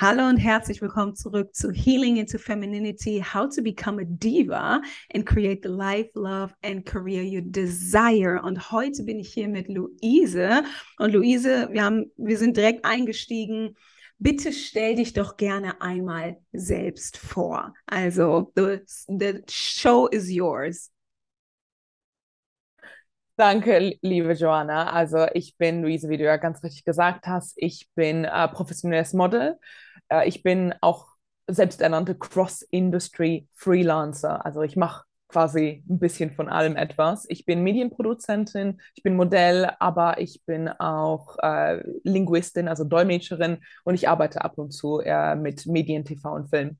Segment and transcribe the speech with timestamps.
[0.00, 4.80] Hallo und herzlich willkommen zurück zu Healing into Femininity, How to Become a Diva
[5.12, 8.40] and Create the Life, Love and Career You Desire.
[8.40, 10.62] Und heute bin ich hier mit Luise.
[10.98, 13.74] Und Luise, wir, haben, wir sind direkt eingestiegen.
[14.20, 17.74] Bitte stell dich doch gerne einmal selbst vor.
[17.86, 18.78] Also, the,
[19.08, 20.92] the show is yours.
[23.34, 24.92] Danke, liebe Joanna.
[24.92, 27.54] Also ich bin Luise, wie du ja ganz richtig gesagt hast.
[27.56, 29.56] Ich bin äh, professionelles Model
[30.08, 31.06] äh, ich bin auch
[31.46, 34.44] selbsternannte Cross-Industry-Freelancer.
[34.44, 37.26] Also ich mache quasi ein bisschen von allem etwas.
[37.28, 43.94] Ich bin Medienproduzentin, ich bin Modell, aber ich bin auch äh, Linguistin, also Dolmetscherin und
[43.94, 46.78] ich arbeite ab und zu äh, mit Medien, TV und Film.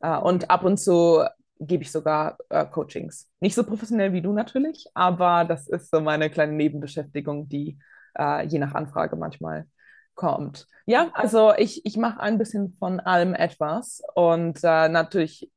[0.00, 1.22] Äh, und ab und zu
[1.60, 3.30] gebe ich sogar äh, Coachings.
[3.40, 7.78] Nicht so professionell wie du natürlich, aber das ist so meine kleine Nebenbeschäftigung, die
[8.18, 9.66] äh, je nach Anfrage manchmal
[10.14, 10.66] kommt.
[10.86, 15.50] Ja, also ich, ich mache ein bisschen von allem etwas und äh, natürlich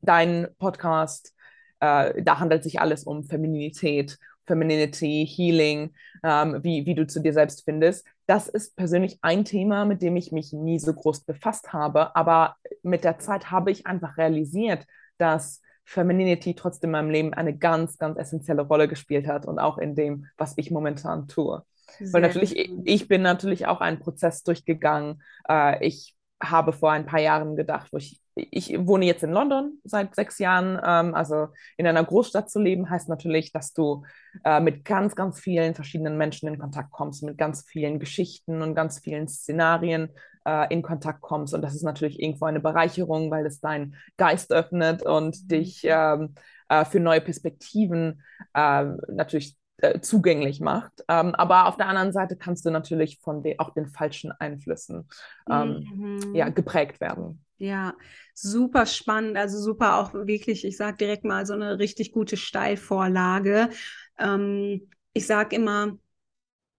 [0.00, 1.34] dein Podcast,
[1.80, 5.94] äh, da handelt sich alles um Femininität, Femininity, Healing,
[6.24, 8.06] ähm, wie, wie du zu dir selbst findest.
[8.26, 12.56] Das ist persönlich ein Thema, mit dem ich mich nie so groß befasst habe, aber
[12.82, 14.86] mit der Zeit habe ich einfach realisiert,
[15.18, 19.78] dass Femininity trotzdem in meinem Leben eine ganz, ganz essentielle Rolle gespielt hat und auch
[19.78, 21.64] in dem, was ich momentan tue.
[21.98, 25.22] Sehr Weil natürlich, ich, ich bin natürlich auch einen Prozess durchgegangen.
[25.48, 29.78] Äh, ich habe vor ein paar Jahren gedacht, wo ich, ich wohne jetzt in London
[29.84, 30.80] seit sechs Jahren.
[30.84, 34.04] Ähm, also in einer Großstadt zu leben, heißt natürlich, dass du
[34.44, 38.74] äh, mit ganz, ganz vielen verschiedenen Menschen in Kontakt kommst, mit ganz vielen Geschichten und
[38.74, 40.10] ganz vielen Szenarien
[40.46, 41.52] äh, in Kontakt kommst.
[41.52, 45.48] Und das ist natürlich irgendwo eine Bereicherung, weil es deinen Geist öffnet und mhm.
[45.48, 46.34] dich ähm,
[46.68, 48.22] äh, für neue Perspektiven
[48.54, 51.04] äh, natürlich äh, zugänglich macht.
[51.08, 55.08] Ähm, aber auf der anderen Seite kannst du natürlich von den, auch den falschen Einflüssen
[55.50, 56.34] ähm, mhm.
[56.34, 57.44] ja, geprägt werden.
[57.58, 57.94] Ja,
[58.34, 59.36] super spannend.
[59.36, 63.68] Also super auch wirklich, ich sage direkt mal so eine richtig gute Steilvorlage.
[64.18, 65.98] Ähm, ich sage immer,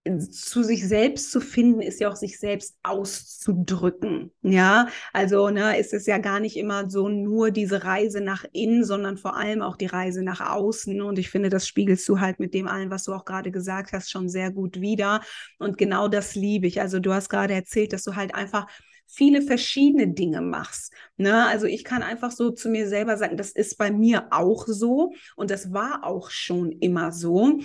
[0.04, 4.32] zu sich selbst zu finden, ist ja auch sich selbst auszudrücken.
[4.42, 8.84] Ja, also ne, ist es ja gar nicht immer so nur diese Reise nach innen,
[8.84, 11.00] sondern vor allem auch die Reise nach außen.
[11.02, 13.92] Und ich finde, das spiegelst du halt mit dem allen, was du auch gerade gesagt
[13.92, 15.20] hast, schon sehr gut wieder.
[15.58, 16.80] Und genau das liebe ich.
[16.80, 18.66] Also du hast gerade erzählt, dass du halt einfach
[19.06, 20.92] viele verschiedene Dinge machst.
[21.16, 21.46] Ne?
[21.46, 25.12] Also ich kann einfach so zu mir selber sagen, das ist bei mir auch so
[25.36, 27.60] und das war auch schon immer so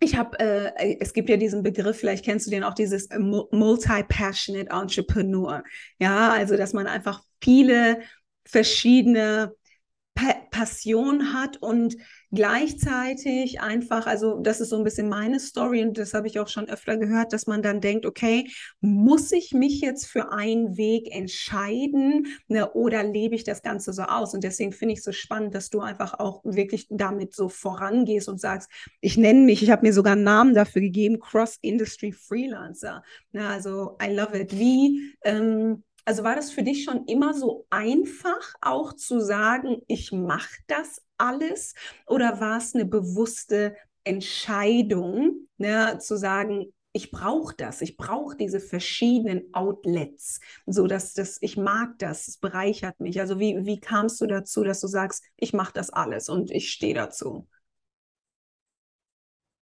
[0.00, 4.70] ich habe, äh, es gibt ja diesen Begriff, vielleicht kennst du den auch, dieses multi-passionate
[4.70, 5.62] Entrepreneur.
[5.98, 8.00] Ja, also dass man einfach viele
[8.44, 9.54] verschiedene
[10.16, 11.96] pa Passionen hat und
[12.32, 16.48] gleichzeitig einfach, also das ist so ein bisschen meine Story und das habe ich auch
[16.48, 18.48] schon öfter gehört, dass man dann denkt, okay,
[18.80, 24.04] muss ich mich jetzt für einen Weg entscheiden ne, oder lebe ich das Ganze so
[24.04, 24.32] aus?
[24.32, 28.28] Und deswegen finde ich es so spannend, dass du einfach auch wirklich damit so vorangehst
[28.28, 28.70] und sagst,
[29.02, 33.04] ich nenne mich, ich habe mir sogar einen Namen dafür gegeben, Cross-Industry Freelancer.
[33.32, 34.58] Ne, also I love it.
[34.58, 40.12] Wie ähm, also war das für dich schon immer so einfach, auch zu sagen, ich
[40.12, 41.74] mache das alles?
[42.06, 48.60] Oder war es eine bewusste Entscheidung, ne, zu sagen, ich brauche das, ich brauche diese
[48.60, 53.20] verschiedenen Outlets, so dass das, ich mag das, es bereichert mich.
[53.20, 56.70] Also wie, wie kamst du dazu, dass du sagst, ich mache das alles und ich
[56.70, 57.46] stehe dazu?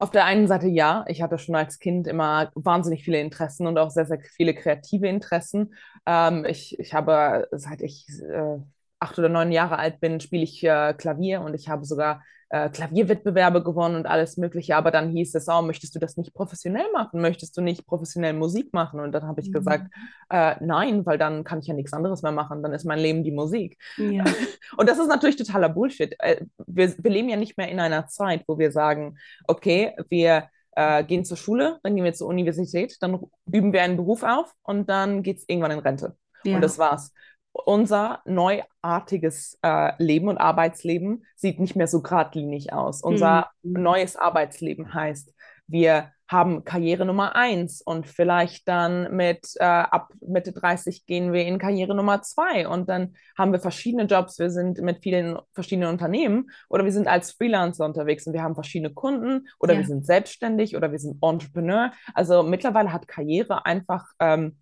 [0.00, 3.76] Auf der einen Seite ja, ich hatte schon als Kind immer wahnsinnig viele Interessen und
[3.78, 5.74] auch sehr, sehr viele kreative Interessen.
[6.06, 8.56] Ähm, ich, ich habe, seit ich äh,
[8.98, 12.68] acht oder neun Jahre alt bin, spiele ich äh, Klavier und ich habe sogar äh,
[12.68, 14.76] Klavierwettbewerbe gewonnen und alles Mögliche.
[14.76, 17.20] Aber dann hieß es, oh, möchtest du das nicht professionell machen?
[17.20, 18.98] Möchtest du nicht professionell Musik machen?
[19.00, 19.52] Und dann habe ich mhm.
[19.52, 19.94] gesagt,
[20.30, 22.62] äh, nein, weil dann kann ich ja nichts anderes mehr machen.
[22.62, 23.78] Dann ist mein Leben die Musik.
[23.96, 24.24] Ja.
[24.76, 26.14] Und das ist natürlich totaler Bullshit.
[26.18, 29.16] Äh, wir, wir leben ja nicht mehr in einer Zeit, wo wir sagen,
[29.46, 33.96] okay, wir äh, gehen zur Schule, dann gehen wir zur Universität, dann üben wir einen
[33.96, 36.16] Beruf auf und dann geht es irgendwann in Rente.
[36.44, 36.56] Ja.
[36.56, 37.12] Und das war's
[37.52, 43.02] unser neuartiges äh, Leben und Arbeitsleben sieht nicht mehr so geradlinig aus.
[43.02, 43.82] Unser mhm.
[43.82, 45.34] neues Arbeitsleben heißt,
[45.66, 51.44] wir haben Karriere Nummer eins und vielleicht dann mit äh, ab Mitte 30 gehen wir
[51.44, 54.38] in Karriere Nummer zwei und dann haben wir verschiedene Jobs.
[54.38, 58.54] Wir sind mit vielen verschiedenen Unternehmen oder wir sind als Freelancer unterwegs und wir haben
[58.54, 59.80] verschiedene Kunden oder ja.
[59.80, 61.92] wir sind selbstständig oder wir sind Entrepreneur.
[62.14, 64.56] Also mittlerweile hat Karriere einfach ähm,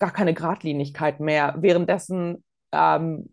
[0.00, 1.54] gar keine Gradlinigkeit mehr.
[1.58, 2.42] Währenddessen
[2.72, 3.32] ähm,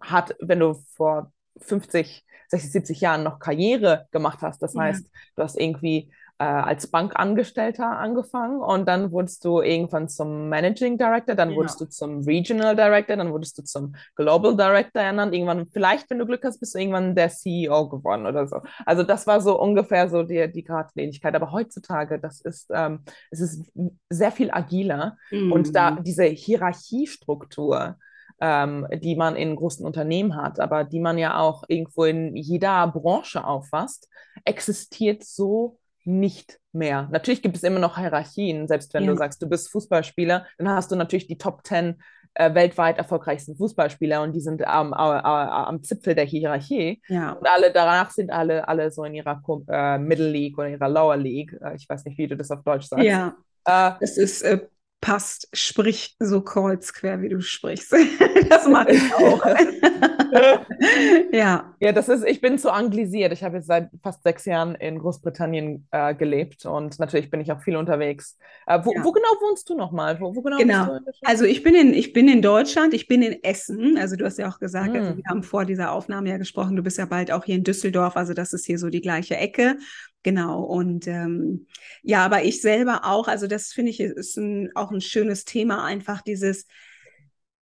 [0.00, 5.42] hat, wenn du vor 50, 60, 70 Jahren noch Karriere gemacht hast, das heißt, du
[5.42, 11.50] hast irgendwie äh, als Bankangestellter angefangen und dann wurdest du irgendwann zum Managing Director, dann
[11.50, 11.56] Ja.
[11.56, 15.34] wurdest du zum Regional Director, dann wurdest du zum Global Director ernannt.
[15.34, 18.60] Irgendwann, vielleicht, wenn du Glück hast, bist du irgendwann der CEO geworden oder so.
[18.84, 21.34] Also das war so ungefähr so die, die Gradlinigkeit.
[21.34, 23.00] Aber heutzutage, das ist, ähm,
[23.30, 23.70] es ist
[24.10, 26.04] sehr viel agiler und da Mhm.
[26.04, 27.96] diese Hierarchiestruktur
[28.38, 32.86] ähm, die man in großen Unternehmen hat, aber die man ja auch irgendwo in jeder
[32.88, 34.10] Branche auffasst,
[34.44, 37.08] existiert so nicht mehr.
[37.10, 39.10] Natürlich gibt es immer noch Hierarchien, selbst wenn Ja.
[39.12, 42.00] du sagst, du bist Fußballspieler, dann hast du natürlich die Top 10
[42.34, 47.00] äh, weltweit erfolgreichsten Fußballspieler und die sind am, am, am Zipfel der Hierarchie.
[47.08, 47.32] Ja.
[47.32, 51.16] Und alle danach sind alle, alle so in ihrer äh, Middle League oder ihrer Lower
[51.16, 51.56] League.
[51.64, 53.04] Äh, ich weiß nicht, wie du das auf Deutsch sagst.
[53.04, 53.34] Ja.
[53.64, 54.60] Äh, Es ist, äh,
[55.00, 57.92] passt, sprich so kreuzquer, wie du sprichst.
[58.50, 59.42] das mache ich auch.
[61.32, 61.74] ja.
[61.80, 63.32] Ja, das ist, ich bin zu anglisiert.
[63.32, 67.52] Ich habe jetzt seit fast sechs Jahren in Großbritannien äh, gelebt und natürlich bin ich
[67.52, 68.38] auch viel unterwegs.
[68.66, 69.04] Äh, wo, Ja.
[69.04, 70.20] wo genau wohnst du nochmal?
[70.20, 70.98] Wo, wo genau Genau.
[71.22, 73.98] Also ich bin in, ich bin in Deutschland, ich bin in Essen.
[73.98, 75.16] Also du hast ja auch gesagt, also Mm.
[75.18, 78.16] wir haben vor dieser Aufnahme ja gesprochen, du bist ja bald auch hier in Düsseldorf,
[78.16, 79.76] also das ist hier so die gleiche Ecke.
[80.22, 80.62] Genau.
[80.64, 81.66] Und ähm,
[82.02, 85.84] ja, aber ich selber auch, also das finde ich ist ein, auch ein schönes Thema,
[85.84, 86.66] einfach dieses,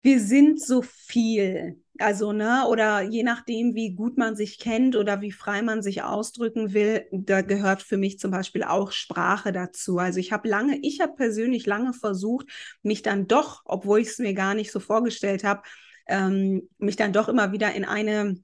[0.02, 1.80] wir sind so viel.
[2.02, 6.02] Also, ne, oder je nachdem, wie gut man sich kennt oder wie frei man sich
[6.02, 9.98] ausdrücken will, da gehört für mich zum Beispiel auch Sprache dazu.
[9.98, 12.46] Also ich habe lange, ich habe persönlich lange versucht,
[12.82, 15.60] mich dann doch, obwohl ich es mir gar nicht so vorgestellt habe,
[16.08, 18.36] ähm, mich dann doch immer wieder in eine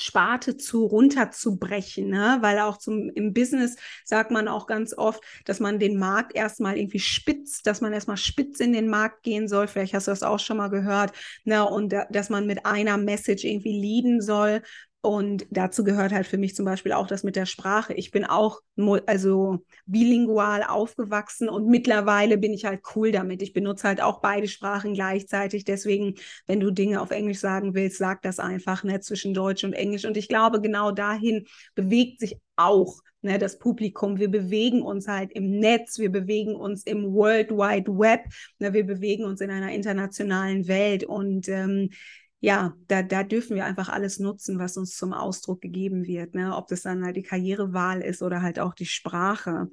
[0.00, 2.38] Sparte zu runterzubrechen, ne?
[2.40, 6.76] Weil auch zum im Business sagt man auch ganz oft, dass man den Markt erstmal
[6.78, 9.68] irgendwie spitzt, dass man erstmal spitz in den Markt gehen soll.
[9.68, 11.12] Vielleicht hast du das auch schon mal gehört,
[11.44, 11.64] ne?
[11.68, 14.62] Und da, dass man mit einer Message irgendwie leaden soll.
[15.00, 17.94] Und dazu gehört halt für mich zum Beispiel auch das mit der Sprache.
[17.94, 18.60] Ich bin auch
[19.06, 23.40] also bilingual aufgewachsen und mittlerweile bin ich halt cool damit.
[23.42, 25.64] Ich benutze halt auch beide Sprachen gleichzeitig.
[25.64, 26.14] Deswegen,
[26.46, 30.04] wenn du Dinge auf Englisch sagen willst, sag das einfach ne, zwischen Deutsch und Englisch.
[30.04, 31.46] Und ich glaube, genau dahin
[31.76, 34.18] bewegt sich auch ne, das Publikum.
[34.18, 38.24] Wir bewegen uns halt im Netz, wir bewegen uns im World Wide Web,
[38.58, 41.90] ne, wir bewegen uns in einer internationalen Welt und ähm,
[42.40, 46.56] ja, da, da dürfen wir einfach alles nutzen, was uns zum Ausdruck gegeben wird, ne?
[46.56, 49.68] Ob das dann halt die Karrierewahl ist oder halt auch die Sprache.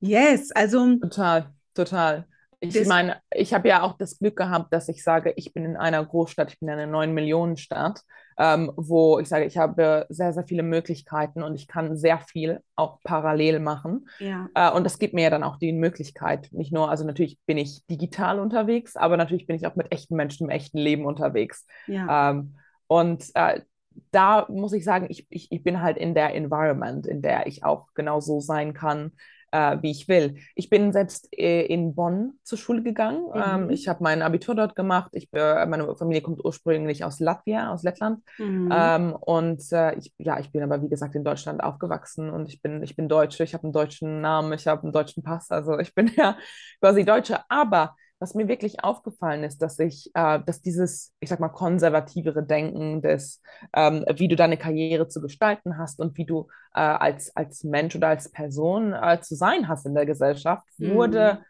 [0.00, 2.26] Yes, also Total, total.
[2.60, 5.76] Ich meine, ich habe ja auch das Glück gehabt, dass ich sage, ich bin in
[5.76, 8.00] einer Großstadt, ich bin in einer 9-Millionen-Stadt,
[8.38, 12.60] ähm, wo ich sage, ich habe sehr, sehr viele Möglichkeiten und ich kann sehr viel
[12.74, 14.08] auch parallel machen.
[14.18, 17.38] ja, Äh, und das gibt mir ja dann auch die Möglichkeit, nicht nur, also natürlich
[17.46, 21.04] bin ich digital unterwegs, aber natürlich bin ich auch mit echten Menschen im echten Leben
[21.06, 21.66] unterwegs.
[21.86, 22.56] ja, Ähm,
[22.88, 23.62] und äh,
[24.10, 27.64] da muss ich sagen, ich, ich, ich bin halt in der Environment, in der ich
[27.64, 29.12] auch genau so sein kann,
[29.56, 30.36] äh, wie ich will.
[30.54, 33.26] Ich bin selbst äh, in Bonn zur Schule gegangen.
[33.34, 33.70] Ähm, Mhm.
[33.70, 35.10] ich habe mein Abitur dort gemacht.
[35.14, 38.22] Ich, äh, meine Familie kommt ursprünglich aus Latvia, aus Lettland.
[38.38, 38.96] mhm.
[38.98, 42.60] Ähm, und äh, ich, ja, ich bin aber wie gesagt in Deutschland aufgewachsen und ich
[42.62, 45.78] bin, ich bin Deutsche, ich habe einen deutschen Namen, ich habe einen deutschen Pass, also
[45.78, 46.36] ich bin ja
[46.80, 47.40] quasi Deutsche.
[47.48, 52.42] Aber was mir wirklich aufgefallen ist, dass ich, äh, dass dieses, ich sag mal, konservativere
[52.44, 53.42] Denken des,
[53.74, 57.94] ähm, wie du deine Karriere zu gestalten hast und wie du äh, als, als Mensch
[57.96, 61.40] oder als Person äh, zu sein hast in der Gesellschaft, wurde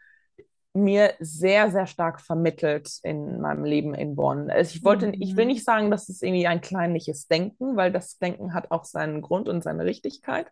[0.73, 4.51] mir sehr, sehr stark vermittelt in meinem Leben in Bonn.
[4.51, 5.47] Also ich wollte, ich will Mhm.
[5.47, 9.49] nicht sagen, dass es irgendwie ein kleinliches Denken, weil das Denken hat auch seinen Grund
[9.49, 10.51] und seine Richtigkeit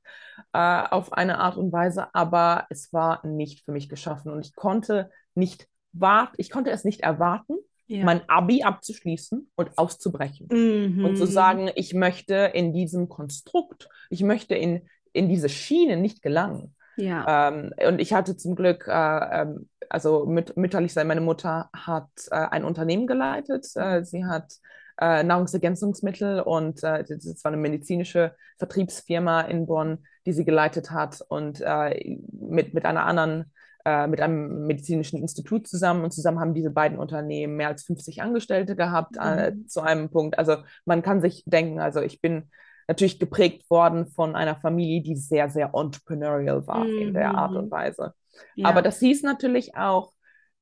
[0.54, 0.58] äh,
[0.90, 5.12] auf eine Art und Weise, aber es war nicht für mich geschaffen und ich konnte
[5.36, 5.68] nicht
[6.00, 7.56] warten, ich konnte es nicht erwarten,
[7.88, 8.04] ja.
[8.04, 11.06] mein Abi abzuschließen und auszubrechen Mhm.
[11.06, 16.22] und zu sagen, ich möchte in diesem Konstrukt, ich möchte in, in diese Schiene nicht
[16.22, 16.76] gelangen.
[16.98, 18.92] ja, Ähm, und ich hatte zum Glück, äh,
[19.42, 23.68] ähm, also müt mütterlich sein, meine Mutter hat äh, ein Unternehmen geleitet.
[23.76, 24.54] Äh, sie hat
[25.00, 31.22] äh, Nahrungsergänzungsmittel und äh, das war eine medizinische Vertriebsfirma in Bonn, die sie geleitet hat
[31.28, 33.52] und äh, mit, mit einer anderen,
[33.86, 38.22] äh, mit einem medizinischen Institut zusammen und zusammen haben diese beiden Unternehmen mehr als 50
[38.22, 39.68] Angestellte gehabt äh, Mhm.
[39.68, 40.38] zu einem Punkt.
[40.40, 42.50] Also man kann sich denken, also ich bin
[42.88, 47.58] natürlich geprägt worden von einer Familie, die sehr, sehr entrepreneurial war in der Art Mhm.
[47.58, 48.14] und Weise.
[48.56, 48.68] ja.
[48.70, 50.12] Aber das hieß natürlich auch,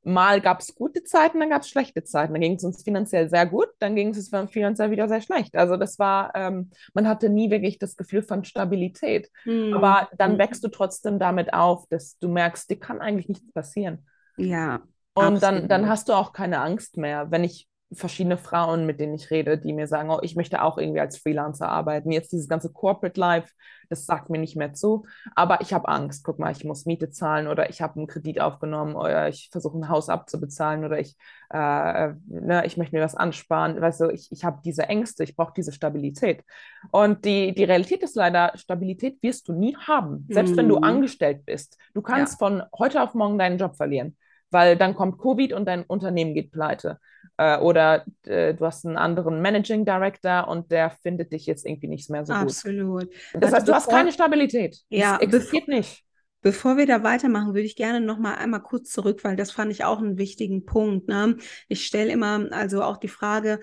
[0.04, 2.34] mal gab es gute Zeiten, dann gab es schlechte Zeiten.
[2.34, 5.56] Dann ging es uns finanziell sehr gut, dann ging es uns finanziell wieder sehr schlecht.
[5.56, 9.30] Also das war, ähm, man hatte nie wirklich das Gefühl von Stabilität.
[9.46, 9.74] Mhm.
[9.74, 14.06] Aber dann wächst du trotzdem damit auf, dass du merkst, dir kann eigentlich nichts passieren.
[14.38, 14.82] ja,
[15.14, 17.30] Und dann, dann hast du auch keine Angst mehr.
[17.30, 20.78] Wenn ich verschiedene Frauen, mit denen ich rede, die mir sagen, oh, ich möchte auch
[20.78, 22.12] irgendwie als Freelancer arbeiten.
[22.12, 23.52] Jetzt dieses ganze Corporate Life,
[23.90, 25.06] das sagt mir nicht mehr zu.
[25.36, 26.24] Aber ich habe Angst.
[26.24, 29.78] Guck mal, ich muss Miete zahlen oder ich habe einen Kredit aufgenommen oder ich versuche
[29.78, 31.16] ein Haus abzubezahlen oder ich,
[31.50, 33.80] äh, ne, ich möchte mir was ansparen.
[33.80, 36.44] Weißt du, ich, ich habe diese Ängste, ich brauche diese Stabilität.
[36.92, 40.26] Und die, die Realität ist leider, Stabilität wirst du nie haben.
[40.30, 40.58] Selbst mm.
[40.58, 40.84] wenn du mhm.
[40.84, 41.78] angestellt bist.
[41.94, 42.48] Du kannst ja.
[42.48, 44.16] von heute auf morgen deinen Job verlieren
[44.54, 47.00] weil dann kommt Covid und dein Unternehmen geht pleite.
[47.38, 51.88] Äh, oder äh, du hast einen anderen Managing Director und der findet dich jetzt irgendwie
[51.88, 53.02] nicht mehr so Absolut.
[53.02, 53.16] gut.
[53.16, 53.44] Absolut.
[53.44, 54.78] Das heißt, du hast keine Stabilität.
[54.90, 56.04] Ja, das existiert nicht.
[56.42, 59.72] Bevor wir da weitermachen, würde ich gerne noch mal einmal kurz zurück, weil das fand
[59.72, 61.08] ich auch einen wichtigen Punkt.
[61.08, 61.38] Ne?
[61.70, 63.62] Ich stelle immer also auch die Frage,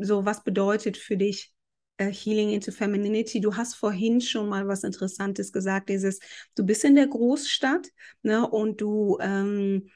[0.00, 1.54] so was bedeutet für dich
[1.98, 3.40] äh, Healing into Femininity.
[3.40, 6.18] Du hast vorhin schon mal was Interessantes gesagt, dieses,
[6.56, 7.86] du bist in der Großstadt
[8.22, 9.88] ne, und du ähm,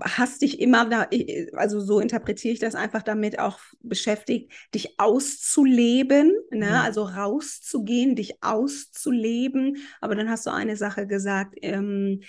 [0.00, 1.08] hast dich immer da,
[1.54, 6.66] also so interpretiere ich das einfach damit auch beschäftigt, dich auszuleben, ne?
[6.66, 6.72] Mhm.
[6.72, 9.78] also rauszugehen, dich auszuleben.
[10.00, 12.22] Aber dann hast du eine Sache gesagt, ähm,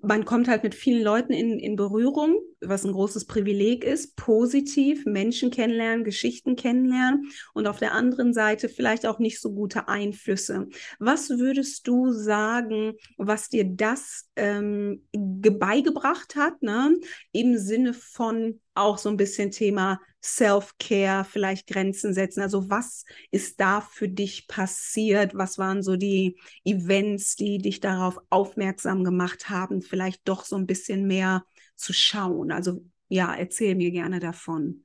[0.00, 5.04] man kommt halt mit vielen Leuten in, in Berührung, was ein großes Privileg ist, positiv
[5.04, 10.68] Menschen kennenlernen, Geschichten kennenlernen und auf der anderen Seite vielleicht auch nicht so gute Einflüsse.
[10.98, 16.96] Was würdest du sagen, was dir das ähm, beigebracht hat, ne?
[17.32, 22.40] im Sinne von auch so ein bisschen Thema Self-Care, vielleicht Grenzen setzen.
[22.40, 25.34] Also was ist da für dich passiert?
[25.34, 30.66] Was waren so die Events, die dich darauf aufmerksam gemacht haben, vielleicht doch so ein
[30.66, 31.44] bisschen mehr
[31.82, 32.52] zu schauen?
[32.52, 34.84] Also ja, erzähl mir gerne davon.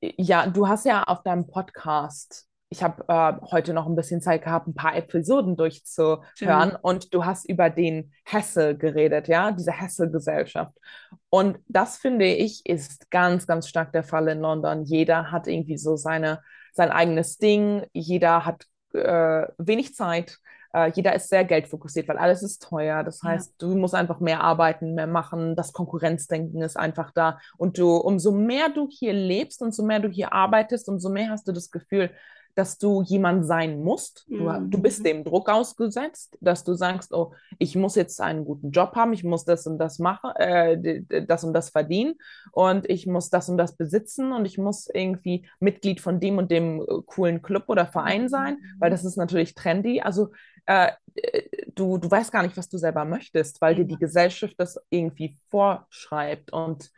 [0.00, 4.42] Ja, du hast ja auf deinem Podcast ich habe äh, heute noch ein bisschen Zeit
[4.42, 6.78] gehabt, ein paar Episoden durchzuhören Schön.
[6.82, 10.72] und du hast über den Hesse geredet, ja, diese Hesse-Gesellschaft.
[11.30, 14.84] Und das finde ich ist ganz, ganz stark der Fall in London.
[14.84, 20.38] Jeder hat irgendwie so seine, sein eigenes Ding, jeder hat äh, wenig Zeit,
[20.76, 23.02] äh, jeder ist sehr geldfokussiert, weil alles ist teuer.
[23.02, 23.68] Das heißt, ja.
[23.68, 25.56] du musst einfach mehr arbeiten, mehr machen.
[25.56, 27.38] Das Konkurrenzdenken ist einfach da.
[27.56, 31.30] Und du, umso mehr du hier lebst und so mehr du hier arbeitest, umso mehr
[31.30, 32.10] hast du das Gefühl,
[32.56, 34.24] dass du jemand sein musst.
[34.28, 34.70] Du, mhm.
[34.70, 38.96] du bist dem Druck ausgesetzt, dass du sagst, oh, ich muss jetzt einen guten Job
[38.96, 42.14] haben, ich muss das und das machen, äh, das und das verdienen
[42.52, 46.50] und ich muss das und das besitzen und ich muss irgendwie Mitglied von dem und
[46.50, 48.28] dem äh, coolen Club oder Verein mhm.
[48.28, 50.00] sein, weil das ist natürlich trendy.
[50.00, 50.30] Also
[50.66, 50.92] äh,
[51.74, 55.36] du, du weißt gar nicht, was du selber möchtest, weil dir die Gesellschaft das irgendwie
[55.48, 56.52] vorschreibt.
[56.52, 56.90] Und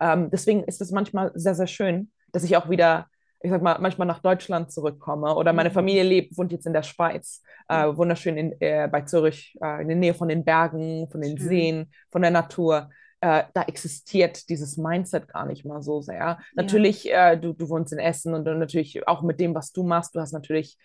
[0.00, 3.06] ähm, deswegen ist es manchmal sehr, sehr schön, dass ich auch wieder
[3.42, 5.74] ich sag mal, manchmal nach Deutschland zurückkomme oder meine mhm.
[5.74, 9.88] Familie lebt, wohnt jetzt in der Schweiz, äh, wunderschön in, äh, bei Zürich, äh, in
[9.88, 11.48] der Nähe von den Bergen, von den Schön.
[11.48, 12.90] Seen, von der Natur.
[13.20, 16.16] Äh, da existiert dieses Mindset gar nicht mal so sehr.
[16.16, 16.38] Ja.
[16.54, 20.14] Natürlich, äh, du, du wohnst in Essen und natürlich auch mit dem, was du machst,
[20.14, 20.76] du hast natürlich,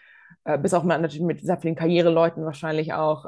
[0.44, 3.26] äh, bis auch mit, natürlich mit sehr vielen Karriereleuten wahrscheinlich auch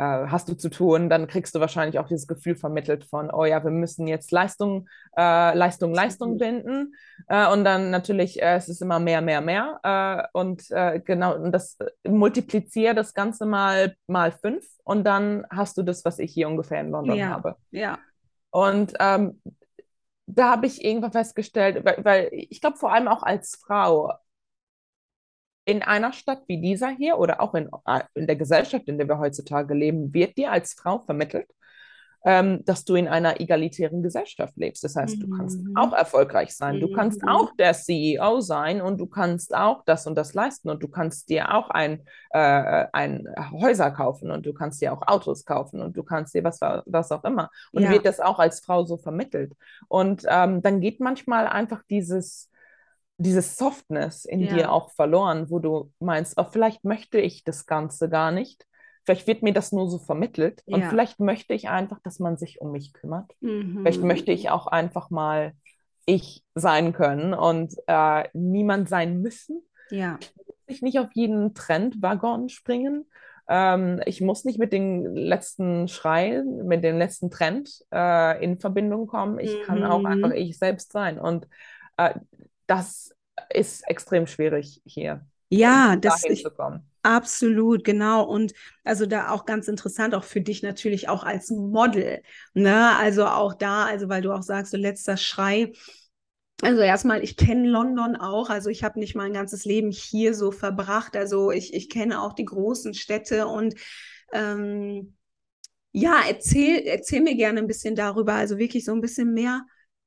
[0.00, 3.44] äh, hast du zu tun, dann kriegst du wahrscheinlich auch dieses Gefühl vermittelt von, oh
[3.44, 6.94] ja, wir müssen jetzt Leistung, äh, Leistung, Leistung binden.
[7.28, 9.78] Äh, und dann natürlich, äh, es ist immer mehr, mehr, mehr.
[9.82, 11.76] Äh, und äh, genau, und das
[12.08, 16.80] multipliziere das Ganze mal, mal fünf und dann hast du das, was ich hier ungefähr
[16.80, 17.28] in London ja.
[17.28, 17.56] habe.
[17.70, 17.98] Ja.
[18.50, 19.42] Und ähm,
[20.26, 24.12] da habe ich irgendwann festgestellt, weil, weil ich glaube, vor allem auch als Frau,
[25.70, 29.08] in einer Stadt wie dieser hier oder auch in, äh, in der Gesellschaft, in der
[29.08, 31.46] wir heutzutage leben, wird dir als Frau vermittelt,
[32.24, 34.82] ähm, dass du in einer egalitären Gesellschaft lebst.
[34.82, 35.76] Das heißt, du kannst mhm.
[35.76, 36.80] auch erfolgreich sein, mhm.
[36.80, 37.28] du kannst mhm.
[37.28, 41.28] auch der CEO sein und du kannst auch das und das leisten und du kannst
[41.28, 45.96] dir auch ein, äh, ein Häuser kaufen und du kannst dir auch Autos kaufen und
[45.96, 47.48] du kannst dir was, was auch immer.
[47.70, 47.90] Und ja.
[47.90, 49.52] wird das auch als Frau so vermittelt.
[49.86, 52.49] Und ähm, dann geht manchmal einfach dieses
[53.20, 54.54] dieses Softness in ja.
[54.54, 58.66] dir auch verloren, wo du meinst, oh, vielleicht möchte ich das Ganze gar nicht.
[59.04, 60.62] Vielleicht wird mir das nur so vermittelt.
[60.66, 60.76] Ja.
[60.76, 63.30] Und vielleicht möchte ich einfach, dass man sich um mich kümmert.
[63.40, 63.78] Mhm.
[63.80, 65.52] Vielleicht möchte ich auch einfach mal
[66.06, 69.62] ich sein können und äh, niemand sein müssen.
[69.90, 70.18] Ja.
[70.66, 73.06] Ich nicht auf jeden Trendwaggon springen.
[73.48, 79.06] Ähm, ich muss nicht mit dem letzten Schrei, mit dem letzten Trend äh, in Verbindung
[79.06, 79.38] kommen.
[79.38, 79.62] Ich mhm.
[79.64, 81.18] kann auch einfach ich selbst sein.
[81.18, 81.46] Und
[81.96, 82.14] äh,
[82.70, 83.12] das
[83.52, 85.26] ist extrem schwierig hier.
[85.48, 86.46] Ja, das ist
[87.02, 88.22] absolut, genau.
[88.22, 88.52] Und
[88.84, 92.22] also da auch ganz interessant, auch für dich natürlich auch als Model.
[92.54, 92.96] Ne?
[92.96, 95.72] Also auch da, also weil du auch sagst, so letzter Schrei.
[96.62, 98.50] Also erstmal, ich kenne London auch.
[98.50, 101.16] Also ich habe nicht mein ganzes Leben hier so verbracht.
[101.16, 103.74] Also ich, ich kenne auch die großen Städte und
[104.32, 105.16] ähm,
[105.90, 108.34] ja, erzähl, erzähl mir gerne ein bisschen darüber.
[108.34, 109.64] Also wirklich so ein bisschen mehr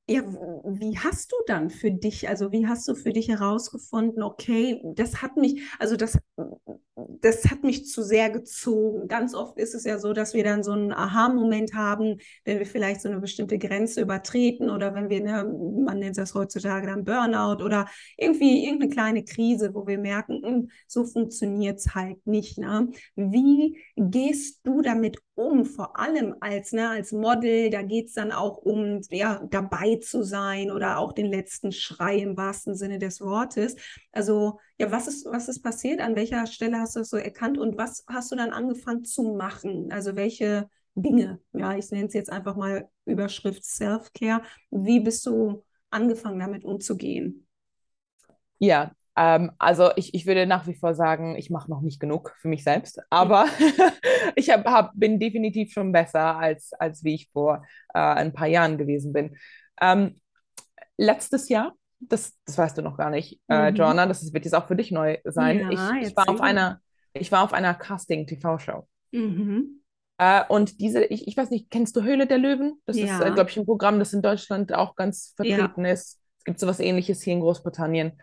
[0.10, 4.82] ja, wie hast du dann für dich, also wie hast du für dich herausgefunden, okay,
[4.96, 6.20] das hat mich, also das,
[6.96, 9.08] das hat mich zu sehr gezogen.
[9.08, 12.66] Ganz oft ist es ja so, dass wir dann so einen Aha-Moment haben, wenn wir
[12.66, 17.04] vielleicht so eine bestimmte Grenze übertreten oder wenn wir, ne, man nennt das heutzutage dann
[17.04, 17.88] Burnout oder
[18.18, 22.58] irgendwie irgendeine kleine Krise, wo wir merken, hm, so funktioniert es halt nicht.
[22.58, 22.90] Ne?
[23.16, 28.32] Wie gehst du damit um, vor allem als, ne, als Model, da geht es dann
[28.32, 33.20] auch um, ja, dabei zu sein oder auch den letzten Schrei im wahrsten Sinne des
[33.22, 33.76] Wortes.
[34.12, 36.02] Also, ja, was ist, was ist passiert?
[36.02, 39.36] An welcher Stelle hast du das so erkannt und was hast du dann angefangen zu
[39.36, 39.92] machen?
[39.92, 44.44] Also, welche Dinge, ja, ich nenne es jetzt einfach mal Überschrift Self-Care.
[44.70, 47.48] Wie bist du angefangen, damit umzugehen?
[48.60, 52.36] Ja, ähm, also ich, ich würde nach wie vor sagen, ich mache noch nicht genug
[52.40, 53.48] für mich selbst, aber
[54.36, 58.48] ich hab, hab, bin definitiv schon besser, als, als wie ich vor äh, ein paar
[58.48, 59.38] Jahren gewesen bin.
[59.82, 60.20] Ähm,
[60.98, 61.74] letztes Jahr,
[62.10, 63.76] das, das weißt du noch gar nicht, äh, mhm.
[63.76, 65.60] Joanna, das wird jetzt auch für dich neu sein.
[65.60, 66.80] Ja, ich, ich, war auf einer,
[67.14, 68.88] ich war auf einer Casting-TV-Show.
[69.12, 69.82] Mhm.
[70.18, 72.82] Äh, und diese, ich, ich weiß nicht, kennst du Höhle der Löwen?
[72.86, 73.06] Das ja.
[73.06, 75.92] ist, äh, glaube ich, ein Programm, das in Deutschland auch ganz vertreten ja.
[75.92, 76.20] ist.
[76.38, 78.14] Es gibt so was ähnliches hier in Großbritannien.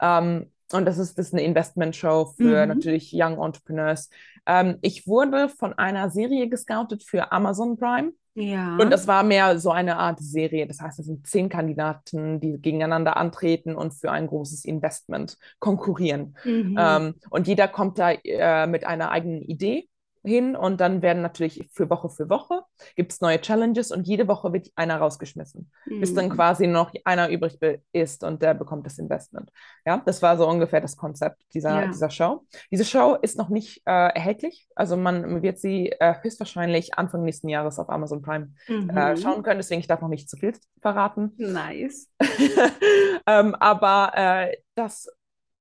[0.00, 2.68] Ähm, und das ist, das ist eine Investment-Show für mhm.
[2.68, 4.10] natürlich Young Entrepreneurs.
[4.46, 8.12] Ähm, ich wurde von einer Serie gescoutet für Amazon Prime.
[8.40, 8.76] Ja.
[8.76, 10.66] Und das war mehr so eine Art Serie.
[10.66, 16.36] Das heißt, es sind zehn Kandidaten, die gegeneinander antreten und für ein großes Investment konkurrieren.
[16.44, 16.76] Mhm.
[16.78, 19.88] Ähm, und jeder kommt da äh, mit einer eigenen Idee
[20.28, 22.62] hin und dann werden natürlich für Woche für Woche
[22.94, 26.00] gibt es neue Challenges und jede Woche wird einer rausgeschmissen, mhm.
[26.00, 26.30] bis dann mhm.
[26.30, 27.58] quasi noch einer übrig
[27.92, 29.50] ist und der bekommt das Investment.
[29.84, 31.86] Ja, das war so ungefähr das Konzept dieser, ja.
[31.86, 32.46] dieser Show.
[32.70, 37.48] Diese Show ist noch nicht äh, erhältlich, also man wird sie äh, höchstwahrscheinlich Anfang nächsten
[37.48, 38.90] Jahres auf Amazon Prime äh, mhm.
[38.90, 41.32] äh, schauen können, deswegen ich darf noch nicht zu viel verraten.
[41.36, 42.10] Nice.
[43.26, 45.08] ähm, aber äh, das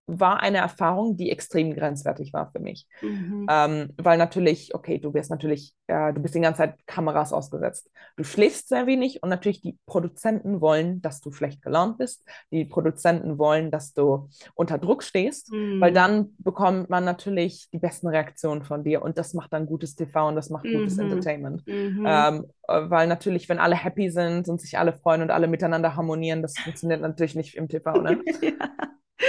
[0.07, 2.87] war eine Erfahrung, die extrem grenzwertig war für mich.
[3.01, 3.45] Mhm.
[3.49, 7.91] Ähm, weil natürlich, okay, du wirst natürlich, äh, du bist die ganze Zeit Kameras ausgesetzt.
[8.15, 12.23] Du schläfst sehr wenig und natürlich die Produzenten wollen, dass du schlecht gelaunt bist.
[12.51, 15.81] Die Produzenten wollen, dass du unter Druck stehst, mhm.
[15.81, 19.95] weil dann bekommt man natürlich die besten Reaktionen von dir und das macht dann gutes
[19.95, 20.73] TV und das macht mhm.
[20.73, 21.67] gutes Entertainment.
[21.67, 22.05] Mhm.
[22.07, 25.97] Ähm, äh, weil natürlich, wenn alle happy sind und sich alle freuen und alle miteinander
[25.97, 28.21] harmonieren, das funktioniert natürlich nicht im TV, ne?
[28.41, 28.69] ja.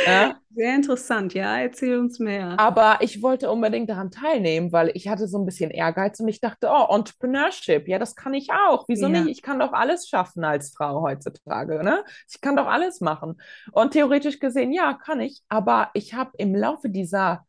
[0.06, 0.38] Ja?
[0.54, 2.58] Sehr interessant, ja, erzähl uns mehr.
[2.58, 6.40] Aber ich wollte unbedingt daran teilnehmen, weil ich hatte so ein bisschen Ehrgeiz und ich
[6.40, 8.86] dachte, oh, Entrepreneurship, ja, das kann ich auch.
[8.88, 9.20] Wieso ja.
[9.20, 9.28] nicht?
[9.28, 12.04] Ich kann doch alles schaffen als Frau heutzutage, ne?
[12.28, 13.40] Ich kann doch alles machen.
[13.72, 15.42] Und theoretisch gesehen, ja, kann ich.
[15.48, 17.46] Aber ich habe im Laufe dieser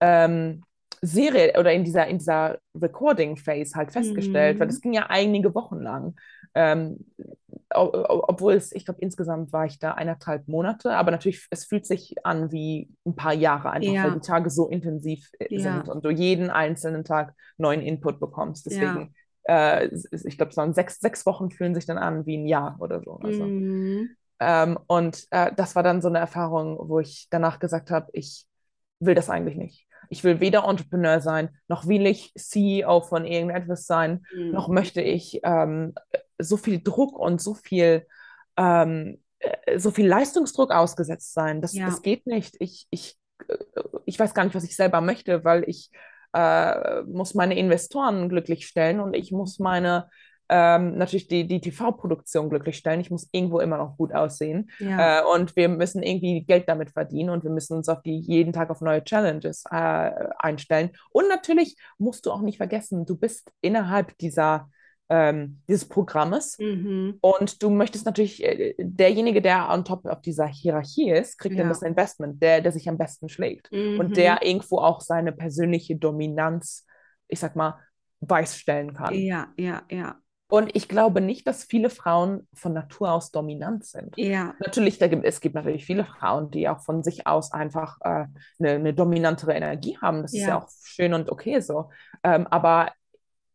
[0.00, 0.62] ähm,
[1.02, 4.60] Serie oder in dieser, in dieser Recording-Phase halt festgestellt, mhm.
[4.60, 6.16] weil das ging ja einige Wochen lang.
[6.54, 6.98] Ähm,
[7.70, 12.14] obwohl es, ich glaube, insgesamt war ich da eineinhalb Monate, aber natürlich, es fühlt sich
[12.24, 14.04] an wie ein paar Jahre einfach, ja.
[14.04, 15.60] weil die Tage so intensiv äh, ja.
[15.60, 18.66] sind und du jeden einzelnen Tag neuen Input bekommst.
[18.66, 19.14] Deswegen,
[19.46, 19.80] ja.
[19.80, 19.90] äh,
[20.24, 23.20] ich glaube, so sechs, sechs Wochen fühlen sich dann an wie ein Jahr oder so.
[23.22, 24.10] Also, mhm.
[24.40, 28.46] ähm, und äh, das war dann so eine Erfahrung, wo ich danach gesagt habe, ich
[28.98, 29.86] will das eigentlich nicht.
[30.10, 34.52] Ich will weder Entrepreneur sein, noch will ich CEO von irgendetwas sein, mhm.
[34.52, 35.92] noch möchte ich ähm,
[36.38, 38.06] so viel Druck und so viel,
[38.56, 41.60] ähm, äh, so viel Leistungsdruck ausgesetzt sein.
[41.60, 41.86] Das, ja.
[41.86, 42.56] das geht nicht.
[42.60, 43.16] Ich, ich,
[43.48, 43.56] äh,
[44.06, 45.90] ich weiß gar nicht, was ich selber möchte, weil ich
[46.34, 50.08] äh, muss meine Investoren glücklich stellen und ich muss meine
[50.50, 53.00] ähm, natürlich die, die TV-Produktion glücklich stellen.
[53.00, 54.70] Ich muss irgendwo immer noch gut aussehen.
[54.78, 55.20] Ja.
[55.20, 58.52] Äh, und wir müssen irgendwie Geld damit verdienen und wir müssen uns auf die jeden
[58.52, 60.90] Tag auf neue Challenges äh, einstellen.
[61.10, 64.70] Und natürlich musst du auch nicht vergessen, du bist innerhalb dieser
[65.08, 66.58] ähm, dieses Programmes.
[66.58, 67.18] Mhm.
[67.20, 71.62] Und du möchtest natürlich, äh, derjenige, der on top auf dieser Hierarchie ist, kriegt ja.
[71.62, 73.72] dann das Investment, der, der sich am besten schlägt.
[73.72, 73.98] Mhm.
[73.98, 76.86] Und der irgendwo auch seine persönliche Dominanz,
[77.28, 77.78] ich sag mal,
[78.20, 79.14] weißstellen kann.
[79.14, 80.16] Ja, ja, ja.
[80.50, 84.14] Und ich glaube nicht, dass viele Frauen von Natur aus dominant sind.
[84.16, 84.54] Ja.
[84.60, 88.24] Natürlich, da gibt, es gibt natürlich viele Frauen, die auch von sich aus einfach äh,
[88.58, 90.22] eine, eine, dominantere Energie haben.
[90.22, 90.40] Das ja.
[90.40, 91.90] ist ja auch schön und okay so.
[92.22, 92.92] Ähm, aber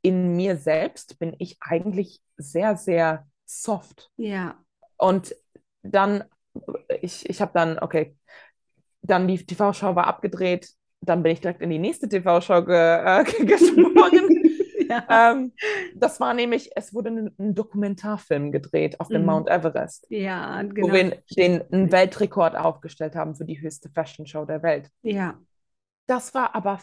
[0.04, 4.12] in mir selbst bin ich eigentlich sehr, sehr soft.
[4.18, 4.64] Ja.
[4.98, 5.36] Und
[5.82, 6.26] dann,
[7.02, 8.16] ich, ich habe dann, okay,
[9.02, 10.70] dann die TV-Show war abgedreht,
[11.02, 14.44] dann bin ich direkt in die nächste TV-Show ge, äh, gesprungen.
[14.90, 15.32] ja.
[15.32, 15.54] ähm,
[15.96, 19.28] das war nämlich, es wurde ein, ein Dokumentarfilm gedreht auf dem mhm.
[19.28, 20.06] Mount Everest.
[20.10, 20.88] Ja, genau.
[20.88, 24.90] Wo wir den, einen Weltrekord aufgestellt haben für die höchste Fashion Show der Welt.
[25.02, 25.40] Ja.
[26.08, 26.82] Das war aber,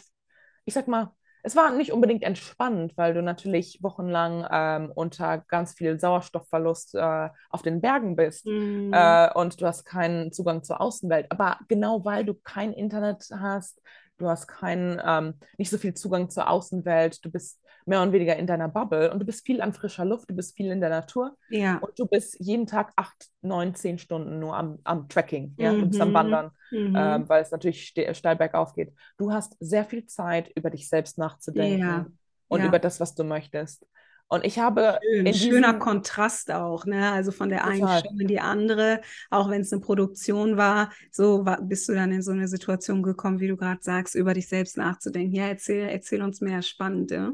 [0.65, 5.75] ich sag mal, es war nicht unbedingt entspannend, weil du natürlich wochenlang ähm, unter ganz
[5.75, 8.93] viel Sauerstoffverlust äh, auf den Bergen bist Mhm.
[8.93, 11.27] äh, und du hast keinen Zugang zur Außenwelt.
[11.31, 13.81] Aber genau weil du kein Internet hast,
[14.21, 18.37] du hast keinen, ähm, nicht so viel Zugang zur Außenwelt, du bist mehr und weniger
[18.37, 20.91] in deiner Bubble und du bist viel an frischer Luft, du bist viel in der
[20.91, 21.79] Natur Ja.
[21.79, 25.87] und du bist jeden Tag acht, neun, zehn Stunden nur am, am Tracking, ja, du
[25.87, 26.15] bist am Mhm.
[26.15, 26.95] Wandern Mhm.
[26.97, 28.93] ähm, weil es natürlich ste- steil bergauf geht.
[29.19, 32.07] Du hast sehr viel Zeit, über dich selbst nachzudenken Ja.
[32.49, 32.67] und Ja.
[32.67, 33.85] über das, was du möchtest.
[34.31, 37.11] Und ich habe Schön, schöner Kontrast auch, ne?
[37.13, 41.45] Also von der einen Show in die andere, auch wenn es eine Produktion war, so
[41.45, 44.49] war, bist du dann in so eine Situation gekommen, wie du gerade sagst, über dich
[44.49, 45.35] selbst nachzudenken.
[45.35, 47.33] Ja, erzähl, erzähl uns mehr, spannend, ja?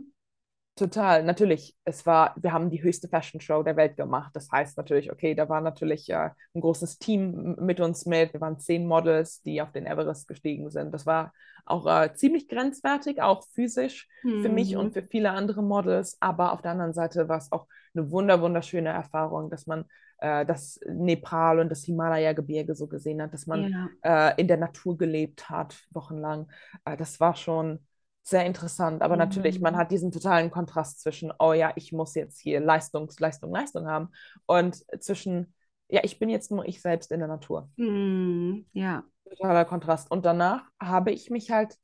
[0.77, 1.25] Total.
[1.25, 4.31] Natürlich, es war, wir haben die höchste Fashion Show der Welt gemacht.
[4.37, 8.33] Das heißt natürlich, okay, da war natürlich äh, ein großes Team mit uns mit.
[8.35, 10.93] Wir waren zehn Models, die auf den Everest gestiegen sind.
[10.93, 11.33] Das war
[11.65, 14.09] auch äh, ziemlich grenzwertig, auch physisch
[14.39, 14.93] für mich und Mhm.
[14.93, 16.17] für viele andere Models.
[16.21, 19.87] Aber auf der anderen Seite war es auch eine wunder, wunderschöne Erfahrung, dass man
[20.19, 23.89] äh, das Nepal und das Himalaya-Gebirge so gesehen hat, dass man Ja.
[24.03, 26.49] äh, in der Natur gelebt hat, wochenlang.
[26.85, 27.81] Äh, das war schon
[28.29, 29.03] sehr interessant.
[29.03, 29.79] Aber natürlich, man Mhm.
[29.79, 34.11] hat diesen totalen Kontrast zwischen, oh ja, ich muss jetzt hier Leistungs, Leistung, Leistung haben
[34.47, 35.55] und zwischen,
[35.89, 37.69] ja, ich bin jetzt nur ich selbst in der Natur.
[37.77, 38.67] Mhm.
[38.73, 39.05] Ja.
[39.29, 40.11] Totaler Kontrast.
[40.11, 41.79] Und danach habe ich mich halt,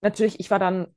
[0.00, 0.94] natürlich, ich war dann,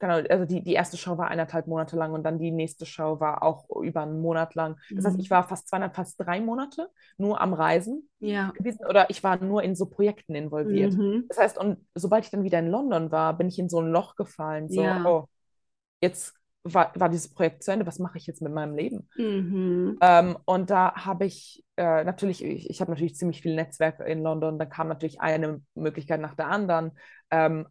[0.00, 3.20] genau, also die, die erste Show war eineinhalb Monate lang und dann die nächste Show
[3.20, 4.76] war auch über einen Monat lang.
[4.96, 5.20] Das heißt, Mhm.
[5.20, 8.52] ich war fast zweieinhalb, fast drei Monate nur am Reisen Ja.
[8.54, 10.92] gewesen oder ich war nur in so Projekten involviert.
[10.92, 11.28] Mhm.
[11.28, 13.92] Das heißt, und sobald ich dann wieder in London war, bin ich in so ein
[13.92, 15.04] Loch gefallen, so, Ja.
[15.04, 15.28] oh,
[16.02, 16.34] jetzt
[16.64, 19.08] war, war dieses Projekt zu Ende, was mache ich jetzt mit meinem Leben?
[19.18, 19.98] Mhm.
[20.00, 24.22] Ähm, und da habe ich äh, natürlich, ich, ich habe natürlich ziemlich viel Netzwerk in
[24.22, 26.92] London, da kam natürlich eine Möglichkeit nach der anderen,
[27.30, 27.66] ähm,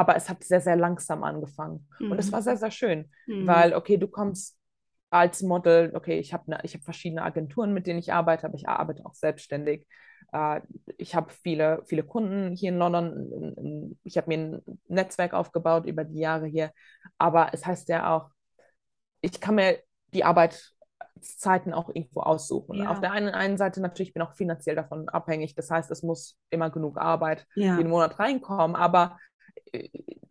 [0.00, 1.88] aber es hat sehr, sehr langsam angefangen.
[1.98, 2.58] Und es war sehr, Mhm.
[2.58, 3.46] sehr schön, Mhm.
[3.46, 4.56] weil, okay, du kommst
[5.10, 8.56] als Model, okay, ich habe ne, ich hab verschiedene Agenturen, mit denen ich arbeite, aber
[8.56, 9.86] ich arbeite auch selbstständig.
[10.32, 10.60] Äh,
[10.98, 13.98] ich habe viele, viele Kunden hier in London.
[14.04, 16.72] Ich habe mir ein Netzwerk aufgebaut über die Jahre hier.
[17.16, 18.30] Aber es heißt ja auch,
[19.20, 19.78] ich kann mir
[20.14, 22.86] die Arbeitszeiten auch irgendwo aussuchen.
[22.86, 23.00] Auf Ja.
[23.00, 25.54] der einen, einen Seite natürlich bin ich auch finanziell davon abhängig.
[25.54, 27.76] Das heißt, es muss immer genug Arbeit Ja.
[27.76, 28.76] jeden Monat reinkommen.
[28.76, 29.18] Aber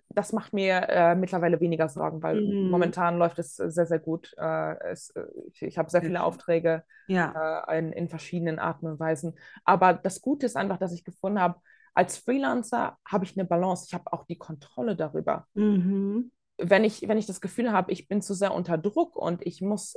[0.09, 2.69] das macht mir äh, mittlerweile weniger Sorgen, weil Mhm.
[2.69, 4.33] momentan läuft es sehr, sehr gut.
[4.37, 6.23] Äh, es, äh, ich ich habe sehr viele.
[6.23, 7.63] Aufträge Ja.
[7.67, 9.37] äh, in, in verschiedenen Arten und Weisen.
[9.63, 11.59] Aber das Gute ist einfach, dass ich gefunden habe,
[11.93, 13.85] als Freelancer habe ich eine Balance.
[13.87, 15.47] Ich habe auch die Kontrolle darüber.
[15.55, 16.31] Mhm.
[16.59, 19.61] Wenn ich, wenn ich das Gefühl habe, ich bin zu sehr unter Druck und ich
[19.61, 19.95] muss,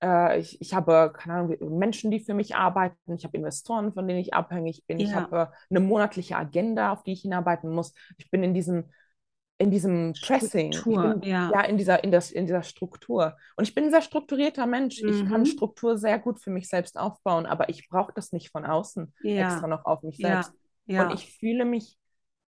[0.00, 0.06] äh,
[0.36, 4.06] äh, ich, ich habe, keine Ahnung, Menschen, die für mich arbeiten, ich habe Investoren, von
[4.06, 5.14] denen ich abhängig bin, ich Ja.
[5.14, 7.92] habe eine monatliche Agenda, auf die ich hinarbeiten muss.
[8.16, 8.90] Ich bin in diesem,
[9.58, 11.48] in diesem Pressing, ich bin ja.
[11.48, 13.36] ja in dieser, in das, in dieser Struktur.
[13.56, 15.02] Und ich bin ein sehr strukturierter Mensch.
[15.06, 15.46] Ich kann Mhm.
[15.46, 19.36] Struktur sehr gut für mich selbst aufbauen, aber ich brauche das nicht von außen Ja.
[19.36, 20.20] extra noch auf mich Ja.
[20.20, 20.54] selbst.
[20.96, 21.12] Und Ja.
[21.12, 21.98] ich fühle mich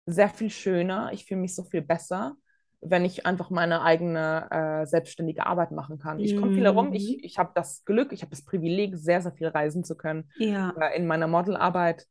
[0.07, 2.37] sehr viel schöner, ich fühle mich so viel besser,
[2.83, 6.23] wenn ich einfach meine eigene äh, selbstständige Arbeit machen kann.
[6.23, 6.95] Ich komme viel herum, Mhm.
[6.95, 10.31] ich, ich habe das Glück, ich habe das Privileg, sehr, sehr viel reisen zu können
[10.37, 10.75] Ja.
[10.81, 12.07] äh, in meiner Modelarbeit.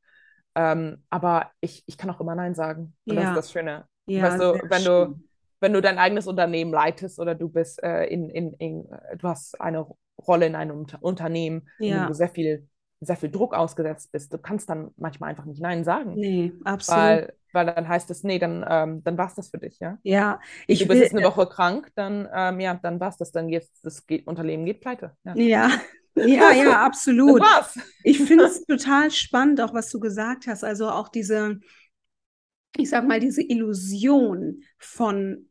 [0.55, 2.95] Ähm, aber ich, ich kann auch immer Nein sagen.
[3.07, 3.35] Und das ist Ja.
[3.35, 3.85] das Schöne.
[4.07, 5.23] Ja, Weißt du, wenn du, schön.
[5.59, 9.27] wenn du dein eigenes Unternehmen leitest oder du bist äh, in, in, in, äh, du
[9.27, 9.85] hast eine
[10.27, 12.07] Rolle in einem Unter Unternehmen, in dem Ja.
[12.07, 12.67] du sehr viel,
[13.01, 16.13] sehr viel Druck ausgesetzt bist, du kannst dann manchmal einfach nicht Nein sagen.
[16.13, 17.01] Nee, absolut.
[17.01, 19.97] Weil, weil dann heißt es, nee, dann, ähm, dann war es das für dich, ja.
[20.03, 23.17] Ja, Du ich bist will, jetzt eine Woche krank, dann, ähm, ja, dann war es
[23.17, 23.31] das.
[23.31, 25.15] Dann jetzt, das geht, Unternehmen geht pleite.
[25.23, 25.35] Ja.
[25.35, 25.71] ja,
[26.15, 27.41] ja, ja, Das absolut.
[27.41, 27.79] war's.
[28.03, 30.63] Ich finde es total spannend, auch was du gesagt hast.
[30.63, 31.59] Also auch diese,
[32.77, 35.49] ich sag mal, diese Illusion von,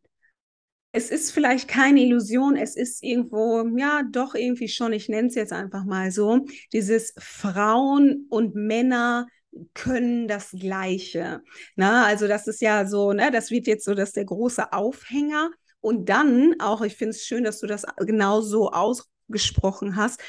[0.93, 5.35] es ist vielleicht keine Illusion, es ist irgendwo, ja, doch irgendwie schon, ich nenne es
[5.35, 9.29] jetzt einfach mal so, dieses Frauen und Männer
[9.75, 11.43] können das Gleiche.
[11.77, 15.51] Na, also das ist ja so, ne, das wird jetzt so, dass der große Aufhänger.
[15.81, 20.21] Und dann auch, ich finde es schön, dass du das genau so ausgesprochen hast,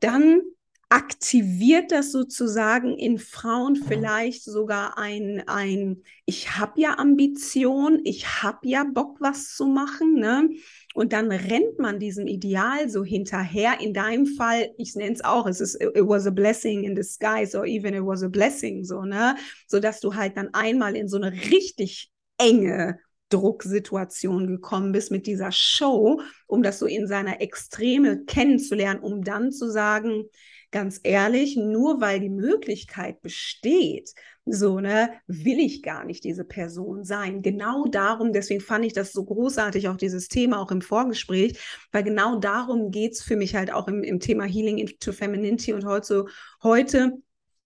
[0.00, 0.42] dann
[0.90, 8.68] aktiviert das sozusagen in Frauen vielleicht sogar ein, ein ich habe ja Ambition, ich habe
[8.68, 10.50] ja Bock, was zu machen, ne?
[10.92, 13.80] Und dann rennt man diesem Ideal so hinterher.
[13.80, 17.56] In deinem Fall, ich nenne es auch, es ist, it was a blessing in disguise
[17.56, 19.36] or even it was a blessing, so, ne?
[19.68, 22.98] So dass du halt dann einmal in so eine richtig enge
[23.28, 29.52] Drucksituation gekommen bist mit dieser Show, um das so in seiner Extreme kennenzulernen, um dann
[29.52, 30.24] zu sagen,
[30.70, 34.12] ganz ehrlich, nur weil die Möglichkeit besteht,
[34.44, 37.42] so, ne, will ich gar nicht diese Person sein.
[37.42, 41.58] Genau darum, deswegen fand ich das so großartig, auch dieses Thema, auch im Vorgespräch,
[41.92, 45.72] weil genau darum geht es für mich halt auch im, im Thema Healing into Femininity
[45.72, 46.24] und heute,
[46.62, 47.20] heute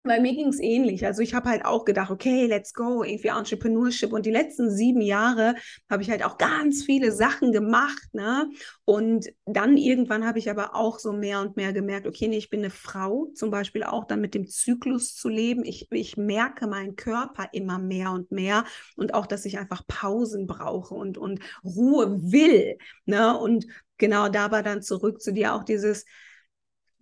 [0.05, 1.07] weil mir ging es ähnlich.
[1.07, 4.13] Also ich habe halt auch gedacht, okay, let's go, irgendwie Entrepreneurship.
[4.13, 5.55] Und die letzten sieben Jahre
[5.89, 8.03] habe ich halt auch ganz viele Sachen gemacht.
[8.13, 8.51] Ne?
[8.85, 12.51] Und dann irgendwann habe ich aber auch so mehr und mehr gemerkt, okay, nee, ich
[12.51, 15.65] bin eine Frau, zum Beispiel auch dann mit dem Zyklus zu leben.
[15.65, 18.65] Ich, ich merke meinen Körper immer mehr und mehr.
[18.97, 22.77] Und auch, dass ich einfach Pausen brauche und, und Ruhe will.
[23.05, 23.39] Ne?
[23.39, 23.67] Und
[23.99, 26.05] genau dabei dann zurück zu dir auch dieses,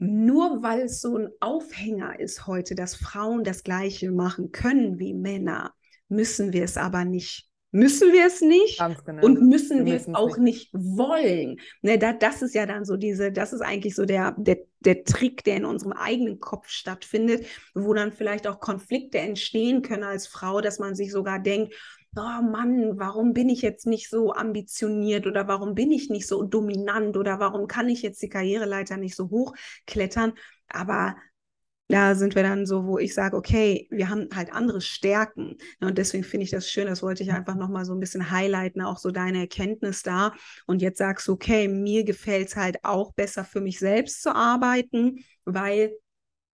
[0.00, 5.12] nur weil es so ein Aufhänger ist heute, dass Frauen das Gleiche machen können wie
[5.12, 5.74] Männer,
[6.08, 7.50] müssen wir es aber nicht.
[7.72, 9.24] Müssen wir es nicht genau.
[9.24, 11.60] und müssen wir, wir es auch nicht, nicht wollen.
[11.82, 15.04] Ne, da, das ist ja dann so diese, das ist eigentlich so der, der, der
[15.04, 20.26] Trick, der in unserem eigenen Kopf stattfindet, wo dann vielleicht auch Konflikte entstehen können als
[20.26, 21.74] Frau, dass man sich sogar denkt,
[22.16, 26.42] oh Mann, warum bin ich jetzt nicht so ambitioniert oder warum bin ich nicht so
[26.42, 29.54] dominant oder warum kann ich jetzt die Karriereleiter nicht so hoch
[29.86, 30.32] klettern?
[30.68, 31.16] Aber
[31.88, 35.56] da sind wir dann so, wo ich sage, okay, wir haben halt andere Stärken.
[35.80, 38.80] Und deswegen finde ich das schön, das wollte ich einfach nochmal so ein bisschen highlighten,
[38.82, 40.32] auch so deine Erkenntnis da.
[40.66, 44.34] Und jetzt sagst du, okay, mir gefällt es halt auch besser für mich selbst zu
[44.34, 45.92] arbeiten, weil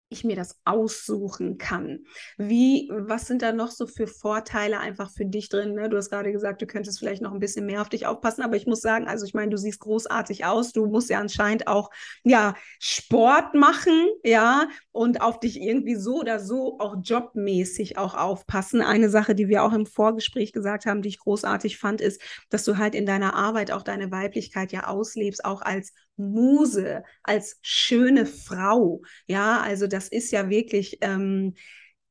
[0.10, 2.06] ich mir das aussuchen kann.
[2.38, 5.74] Wie, was sind da noch so für Vorteile einfach für dich drin?
[5.74, 5.90] Ne?
[5.90, 8.56] Du hast gerade gesagt, du könntest vielleicht noch ein bisschen mehr auf dich aufpassen, aber
[8.56, 10.72] ich muss sagen, also ich meine, du siehst großartig aus.
[10.74, 11.90] Du musst ja anscheinend auch
[12.24, 18.82] ja Sport machen, ja, und auf dich irgendwie so oder so auch jobmäßig auch aufpassen.
[18.82, 22.64] Eine Sache, die wir auch im Vorgespräch gesagt haben, die ich großartig fand, ist, dass
[22.64, 28.26] du halt in deiner Arbeit auch deine Weiblichkeit ja auslebst, auch als Muse, als schöne
[28.26, 29.02] Frau.
[29.28, 31.56] Ja, also das ist ja wirklich, ähm,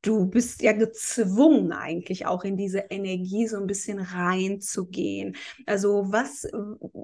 [0.01, 5.35] du bist ja gezwungen eigentlich auch in diese Energie so ein bisschen reinzugehen.
[5.65, 6.47] Also was,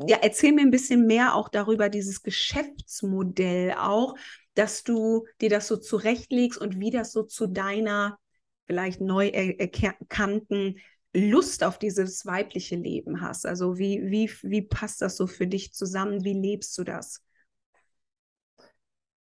[0.07, 4.15] ja, erzähl mir ein bisschen mehr auch darüber, dieses Geschäftsmodell auch,
[4.53, 8.19] dass du dir das so zurechtlegst und wie das so zu deiner
[8.67, 10.77] vielleicht neu erkannten
[11.13, 13.45] Lust auf dieses weibliche Leben hast.
[13.45, 16.23] Also wie, wie, wie passt das so für dich zusammen?
[16.23, 17.23] Wie lebst du das?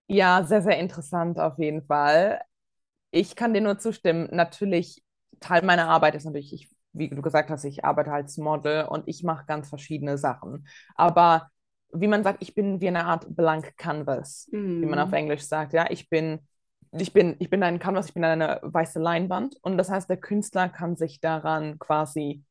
[0.09, 2.41] Ja, sehr, sehr interessant auf jeden Fall.
[3.11, 4.29] Ich kann dir nur zustimmen.
[4.33, 5.03] Natürlich,
[5.41, 9.07] Teil meiner Arbeit ist natürlich, ich, wie du gesagt hast, ich arbeite als Model und
[9.07, 10.67] ich mache ganz verschiedene Sachen.
[10.95, 11.51] Aber
[11.93, 14.83] wie man sagt, ich bin wie eine Art Blank Canvas, mm.
[14.83, 15.15] wie man auf mhm.
[15.15, 15.73] Englisch sagt.
[15.73, 16.41] Ja, ich bin
[16.99, 20.17] ich bin, ich bin ein Canvas, ich bin eine weiße Leinwand und das heißt, der
[20.17, 22.43] Künstler kann sich daran quasi,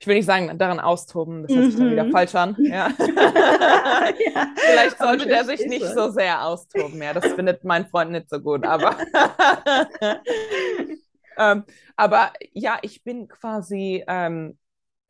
[0.00, 2.12] ich will nicht sagen, daran austoben, das hört sich dann wieder mhm.
[2.12, 2.56] falsch an.
[2.60, 2.88] Ja.
[2.98, 4.46] ja.
[4.56, 8.40] Vielleicht sollte der sich nicht so sehr austoben, ja, das findet mein Freund nicht so
[8.40, 8.96] gut, aber,
[11.38, 11.64] ähm,
[11.96, 14.58] aber ja, ich bin quasi ähm,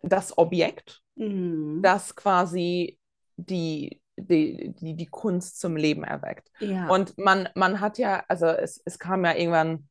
[0.02, 1.80] das Objekt, mhm.
[1.82, 2.98] das quasi
[3.36, 6.50] die, die, die, die Kunst zum Leben erweckt.
[6.60, 6.88] Ja.
[6.88, 9.88] Und man, man hat ja, also es, es kam ja irgendwann,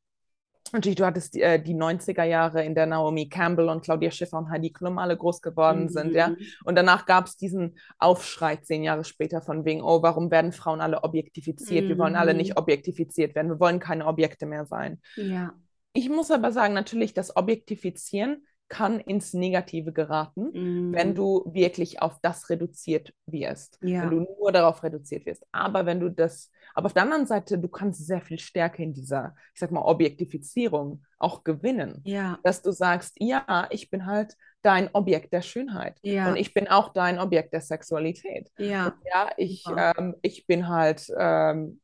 [0.72, 4.38] natürlich, du hattest die, äh, die 90er Jahre, in der Naomi Campbell und Claudia Schiffer
[4.38, 5.90] und Heidi Klum alle groß geworden mhm.
[5.90, 6.36] sind, ja.
[6.64, 10.82] Und danach gab es diesen Aufschrei zehn Jahre später von wegen, oh, warum werden Frauen
[10.82, 11.86] alle objektifiziert?
[11.86, 11.90] Mhm.
[11.90, 12.58] Wir wollen alle nicht mhm.
[12.58, 15.02] objektifiziert werden, wir wollen keine Objekte mehr sein.
[15.16, 15.54] Ja.
[15.94, 20.94] Ich muss aber sagen, natürlich, das Objektifizieren kann ins Negative geraten, mm.
[20.94, 23.78] wenn du wirklich auf das reduziert wirst.
[23.82, 24.04] Ja.
[24.04, 25.46] Wenn du nur darauf reduziert wirst.
[25.52, 28.94] Aber wenn du das, aber auf der anderen Seite, du kannst sehr viel Stärke in
[28.94, 32.00] dieser, ich sag mal, Objektifizierung auch gewinnen.
[32.06, 32.40] Ja.
[32.44, 36.00] Dass du sagst, ja, ich bin halt dein Objekt der Schönheit.
[36.02, 36.30] Ja.
[36.30, 38.50] Und ich bin auch dein Objekt der Sexualität.
[38.58, 41.82] Ja, und ja ich, ähm, ich bin halt, ähm,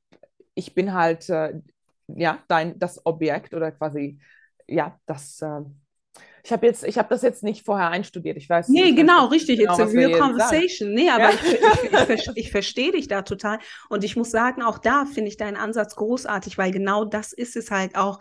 [0.55, 1.59] ich bin halt, äh,
[2.07, 4.21] ja, dein, das Objekt oder quasi,
[4.67, 5.63] ja, das, äh,
[6.47, 8.37] ich habe jetzt, ich habe das jetzt nicht vorher einstudiert.
[8.37, 8.69] Ich weiß.
[8.69, 9.59] Nee, ich genau, weiß richtig.
[9.59, 10.93] Genau, It's a real conversation.
[10.93, 13.59] Nee, aber ich, ich, ich, ich verstehe dich da total.
[13.89, 17.57] Und ich muss sagen, auch da finde ich deinen Ansatz großartig, weil genau das ist
[17.57, 18.19] es halt auch.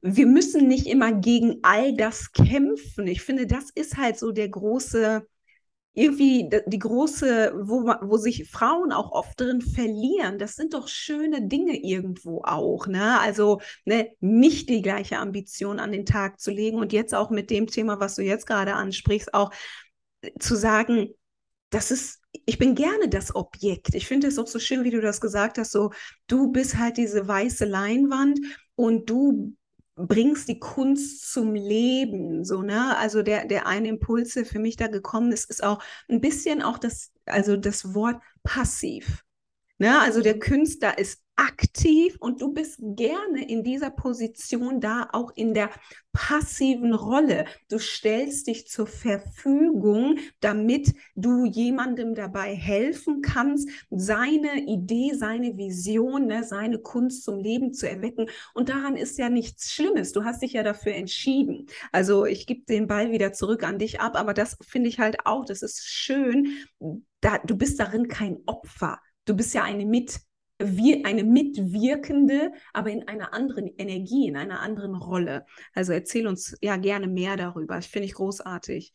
[0.00, 3.06] Wir müssen nicht immer gegen all das kämpfen.
[3.06, 5.26] Ich finde, das ist halt so der große,
[5.92, 11.48] irgendwie die große, wo, wo sich Frauen auch oft drin verlieren, das sind doch schöne
[11.48, 13.18] Dinge irgendwo auch, ne?
[13.20, 17.50] Also ne, nicht die gleiche Ambition an den Tag zu legen und jetzt auch mit
[17.50, 19.50] dem Thema, was du jetzt gerade ansprichst, auch
[20.38, 21.10] zu sagen,
[21.70, 23.94] das ist, ich bin gerne das Objekt.
[23.94, 25.92] Ich finde es auch so schön, wie du das gesagt hast, so
[26.26, 28.40] du bist halt diese weiße Leinwand
[28.74, 29.54] und du
[29.96, 32.96] bringst die Kunst zum Leben, so, ne?
[32.96, 36.62] Also der, der eine Impuls, der für mich da gekommen ist, ist auch ein bisschen
[36.62, 39.24] auch das, also das Wort passiv.
[39.78, 39.98] Ne?
[40.00, 45.54] Also der Künstler ist aktiv und du bist gerne in dieser Position da, auch in
[45.54, 45.70] der
[46.12, 47.46] passiven Rolle.
[47.70, 56.26] Du stellst dich zur Verfügung, damit du jemandem dabei helfen kannst, seine Idee, seine Vision,
[56.26, 58.26] ne, seine Kunst zum Leben zu erwecken.
[58.52, 60.12] Und daran ist ja nichts Schlimmes.
[60.12, 61.68] Du hast dich ja dafür entschieden.
[61.90, 65.24] Also ich gebe den Ball wieder zurück an dich ab, aber das finde ich halt
[65.24, 66.48] auch, das ist schön.
[67.22, 69.00] Da, du bist darin kein Opfer.
[69.24, 70.20] Du bist ja eine mit
[70.60, 75.46] wir, eine mitwirkende, aber in einer anderen Energie, in einer anderen Rolle.
[75.74, 77.78] Also erzähl uns ja gerne mehr darüber.
[77.78, 78.94] Ich finde ich großartig.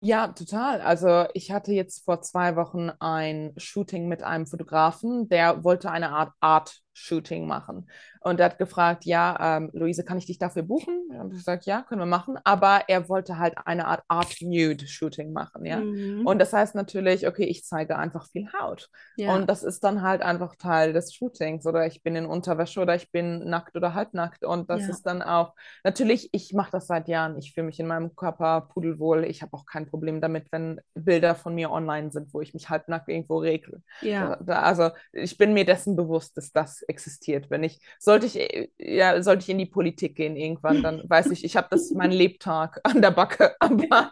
[0.00, 0.82] Ja, total.
[0.82, 6.10] Also ich hatte jetzt vor zwei Wochen ein Shooting mit einem Fotografen, der wollte eine
[6.10, 7.88] Art Art Shooting machen.
[8.20, 11.10] Und er hat gefragt, ja, ähm, Luise, kann ich dich dafür buchen?
[11.10, 12.38] Und ich gesagt, ja, können wir machen.
[12.44, 15.78] Aber er wollte halt eine Art Art Nude Shooting machen, ja.
[15.78, 16.26] Mhm.
[16.26, 18.88] Und das heißt natürlich, okay, ich zeige einfach viel Haut.
[19.16, 19.34] Ja.
[19.34, 21.66] Und das ist dann halt einfach Teil des Shootings.
[21.66, 24.44] Oder ich bin in Unterwäsche oder ich bin nackt oder halbnackt.
[24.44, 24.88] Und das ja.
[24.88, 27.36] ist dann auch, natürlich, ich mache das seit Jahren.
[27.38, 29.24] Ich fühle mich in meinem Körper pudelwohl.
[29.24, 32.70] Ich habe auch kein Problem damit, wenn Bilder von mir online sind, wo ich mich
[32.70, 33.82] halbnackt irgendwo regle.
[34.00, 34.38] Ja.
[34.46, 37.50] Also ich bin mir dessen bewusst, dass das existiert.
[37.50, 41.44] Wenn ich, sollte ich, ja, sollte ich in die Politik gehen irgendwann, dann weiß ich,
[41.44, 43.56] ich habe das meinen Lebtag an der Backe.
[43.60, 44.10] Aber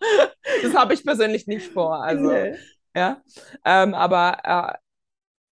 [0.63, 2.03] das habe ich persönlich nicht vor.
[2.03, 2.57] Also, nee.
[2.95, 3.23] ja.
[3.65, 4.79] Ähm, aber äh,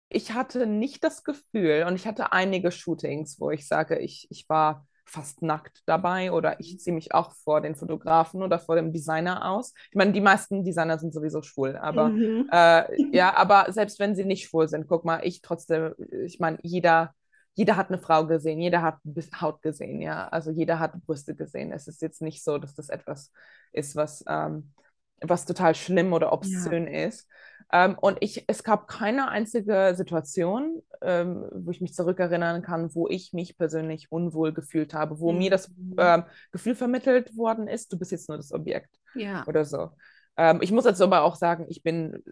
[0.08, 4.48] ich hatte nicht das Gefühl, und ich hatte einige Shootings, wo ich sage, ich, ich
[4.48, 8.92] war fast nackt dabei oder ich ziehe mich auch vor den Fotografen oder vor dem
[8.92, 9.74] Designer aus.
[9.90, 12.48] Ich meine, die meisten Designer sind sowieso schwul, aber mhm.
[12.52, 15.94] äh, ja, aber selbst wenn sie nicht schwul sind, guck mal, ich trotzdem,
[16.24, 17.14] ich meine, jeder
[17.54, 18.98] jeder hat eine Frau gesehen, jeder hat
[19.40, 20.28] Haut gesehen, ja.
[20.28, 21.72] Also jeder hat Brüste gesehen.
[21.72, 23.32] Es ist jetzt nicht so, dass das etwas
[23.72, 24.72] ist, was, ähm,
[25.20, 27.06] was total schlimm oder obszön ja.
[27.06, 27.28] ist.
[27.72, 33.08] Ähm, und ich, es gab keine einzige Situation, ähm, wo ich mich zurückerinnern kann, wo
[33.08, 35.38] ich mich persönlich unwohl gefühlt habe, wo mhm.
[35.38, 39.46] mir das ähm, Gefühl vermittelt worden ist, du bist jetzt nur das Objekt ja.
[39.46, 39.90] oder so.
[40.36, 42.22] Ähm, ich muss jetzt aber auch sagen, ich bin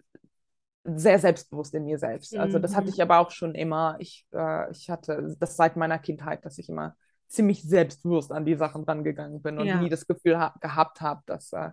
[0.83, 2.35] sehr selbstbewusst in mir selbst.
[2.35, 2.93] Also das hatte mhm.
[2.93, 3.95] ich aber auch schon immer.
[3.99, 6.95] Ich, äh, ich hatte das seit meiner Kindheit, dass ich immer
[7.27, 9.79] ziemlich selbstbewusst an die Sachen rangegangen bin und ja.
[9.79, 11.69] nie das Gefühl ha gehabt habe, dass, äh,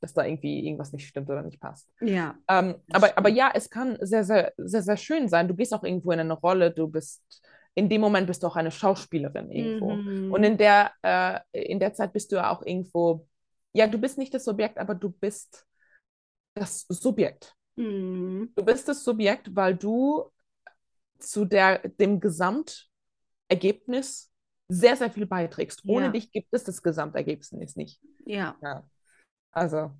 [0.00, 1.88] dass da irgendwie irgendwas nicht stimmt oder nicht passt.
[2.00, 2.36] Ja.
[2.48, 5.48] Ähm, aber, aber ja, es kann sehr, sehr, sehr, sehr schön sein.
[5.48, 7.22] Du gehst auch irgendwo in eine Rolle, du bist
[7.74, 9.92] in dem Moment bist du auch eine Schauspielerin irgendwo.
[9.92, 10.32] Mhm.
[10.32, 13.26] Und in der, äh, in der Zeit bist du ja auch irgendwo,
[13.72, 15.64] ja, du bist nicht das Subjekt, aber du bist
[16.54, 17.54] das Subjekt.
[17.76, 18.52] Mhm.
[18.56, 20.24] Du bist das Subjekt, weil du
[21.18, 24.32] zu der, dem Gesamtergebnis
[24.68, 25.82] sehr, sehr viel beiträgst.
[25.86, 26.12] Ohne ja.
[26.12, 28.00] dich gibt es das Gesamtergebnis nicht.
[28.24, 28.56] Ja.
[28.62, 28.84] ja.
[29.52, 29.90] Also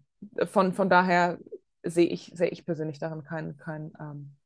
[0.46, 1.38] von, von daher
[1.82, 4.36] sehe ich, sehe ich persönlich darin kein, kein ähm,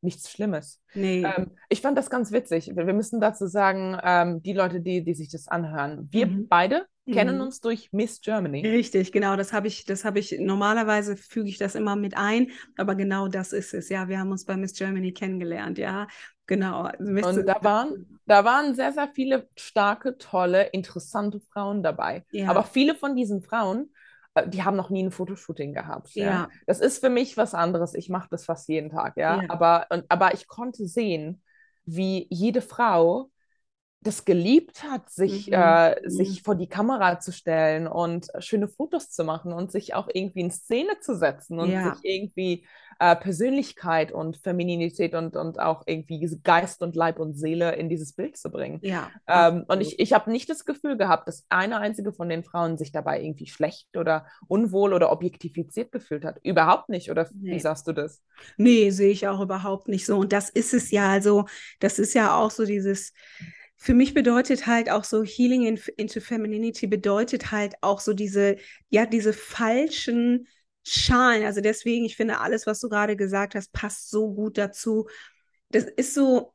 [0.00, 0.80] nichts Schlimmes.
[0.94, 1.24] Nee.
[1.24, 2.74] Ähm, ich fand das ganz witzig.
[2.74, 6.48] Wir, wir müssen dazu sagen, ähm, die Leute, die, die sich das anhören, wir mhm.
[6.48, 7.42] beide kennen mhm.
[7.42, 8.66] uns durch Miss Germany.
[8.66, 9.36] Richtig, genau.
[9.36, 13.28] Das habe ich, das habe ich, normalerweise füge ich das immer mit ein, aber genau
[13.28, 13.88] das ist es.
[13.88, 16.08] Ja, wir haben uns bei Miss Germany kennengelernt, ja.
[16.46, 16.88] Genau.
[16.98, 22.24] Und da waren, da waren sehr, sehr viele starke, tolle, interessante Frauen dabei.
[22.30, 22.48] Ja.
[22.48, 23.95] Aber viele von diesen Frauen, äh,
[24.46, 26.14] die haben noch nie ein Fotoshooting gehabt.
[26.14, 26.24] Ja.
[26.24, 26.48] ja.
[26.66, 27.94] Das ist für mich was anderes.
[27.94, 29.42] Ich mache das fast jeden Tag, ja.
[29.42, 29.50] ja.
[29.50, 31.42] Aber, und, aber ich konnte sehen,
[31.84, 33.30] wie jede Frau
[34.06, 35.54] das geliebt hat, sich, mhm.
[35.54, 36.10] äh, mhm.
[36.10, 40.40] sich vor die Kamera zu stellen und schöne Fotos zu machen und sich auch irgendwie
[40.40, 41.94] in Szene zu setzen und ja.
[41.94, 42.66] sich irgendwie
[42.98, 48.14] äh, Persönlichkeit und Femininität und, und auch irgendwie Geist und Leib und Seele in dieses
[48.14, 48.78] Bild zu bringen.
[48.82, 49.10] Ja.
[49.26, 52.78] Ähm, und ich, ich habe nicht das Gefühl gehabt, dass eine einzige von den Frauen
[52.78, 56.38] sich dabei irgendwie schlecht oder unwohl oder objektifiziert gefühlt hat.
[56.42, 57.10] Überhaupt nicht.
[57.10, 57.52] Oder nee.
[57.52, 58.22] wie sagst du das?
[58.56, 60.16] Nee, sehe ich auch überhaupt nicht so.
[60.18, 61.44] Und das ist es ja, also,
[61.80, 63.12] das ist ja auch so dieses
[63.76, 68.56] für mich bedeutet halt auch so Healing in, into Femininity bedeutet halt auch so diese,
[68.88, 70.48] ja, diese falschen
[70.82, 71.44] Schalen.
[71.44, 75.08] Also deswegen, ich finde, alles, was du gerade gesagt hast, passt so gut dazu.
[75.70, 76.54] Das ist so,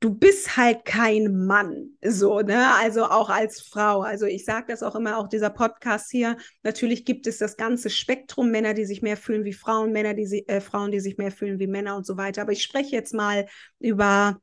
[0.00, 2.74] du bist halt kein Mann, so, ne?
[2.74, 4.02] Also auch als Frau.
[4.02, 6.36] Also ich sage das auch immer, auch dieser Podcast hier.
[6.62, 10.46] Natürlich gibt es das ganze Spektrum, Männer, die sich mehr fühlen wie Frauen, Männer, die
[10.48, 12.42] äh, Frauen, die sich mehr fühlen wie Männer und so weiter.
[12.42, 13.46] Aber ich spreche jetzt mal
[13.78, 14.40] über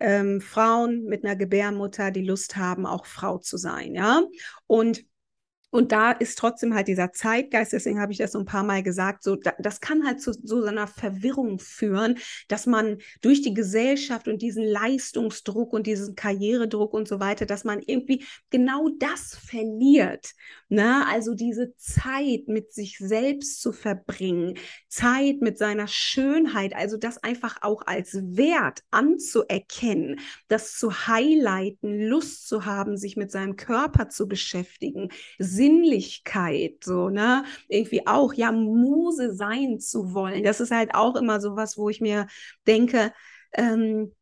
[0.00, 4.22] ähm, Frauen mit einer Gebärmutter, die Lust haben, auch Frau zu sein, ja.
[4.66, 5.04] Und
[5.70, 8.82] und da ist trotzdem halt dieser Zeitgeist, deswegen habe ich das so ein paar Mal
[8.82, 12.18] gesagt, so, das kann halt zu so einer Verwirrung führen,
[12.48, 17.64] dass man durch die Gesellschaft und diesen Leistungsdruck und diesen Karrieredruck und so weiter, dass
[17.64, 20.32] man irgendwie genau das verliert.
[20.70, 21.06] Ne?
[21.06, 24.54] Also diese Zeit mit sich selbst zu verbringen,
[24.88, 32.48] Zeit mit seiner Schönheit, also das einfach auch als Wert anzuerkennen, das zu highlighten, Lust
[32.48, 35.10] zu haben, sich mit seinem Körper zu beschäftigen
[35.58, 37.44] Sinnlichkeit, so, ne?
[37.68, 40.44] Irgendwie auch, ja, Muse sein zu wollen.
[40.44, 42.26] Das ist halt auch immer so was, wo ich mir
[42.66, 43.12] denke,
[43.54, 44.14] ähm,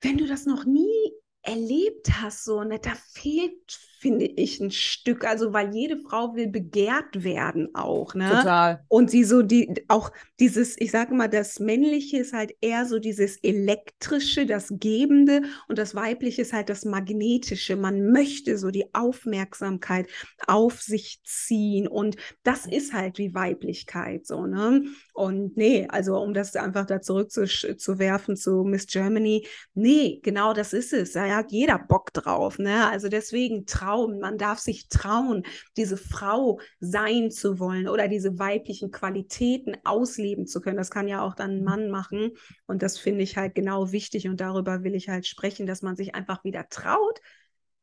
[0.00, 5.24] wenn du das noch nie erlebt hast, so, ne, da fehlt finde ich, ein Stück.
[5.24, 8.28] Also, weil jede Frau will begehrt werden auch, ne?
[8.28, 8.84] Total.
[8.88, 12.98] Und sie so, die, auch dieses, ich sage mal, das Männliche ist halt eher so
[12.98, 17.76] dieses Elektrische, das Gebende und das Weibliche ist halt das Magnetische.
[17.76, 20.08] Man möchte so die Aufmerksamkeit
[20.48, 24.82] auf sich ziehen und das ist halt wie Weiblichkeit, so, ne?
[25.14, 30.92] Und nee, also um das einfach da zurückzuwerfen zu Miss Germany, nee, genau das ist
[30.92, 31.12] es.
[31.12, 32.88] Da hat jeder Bock drauf, ne?
[32.88, 34.18] Also deswegen trau trauen.
[34.18, 35.44] Man darf sich trauen,
[35.76, 40.76] diese Frau sein zu wollen oder diese weiblichen Qualitäten ausleben zu können.
[40.76, 42.32] Das kann ja auch dann ein Mann machen.
[42.66, 44.28] Und das finde ich halt genau wichtig.
[44.28, 47.20] Und darüber will ich halt sprechen, dass man sich einfach wieder traut,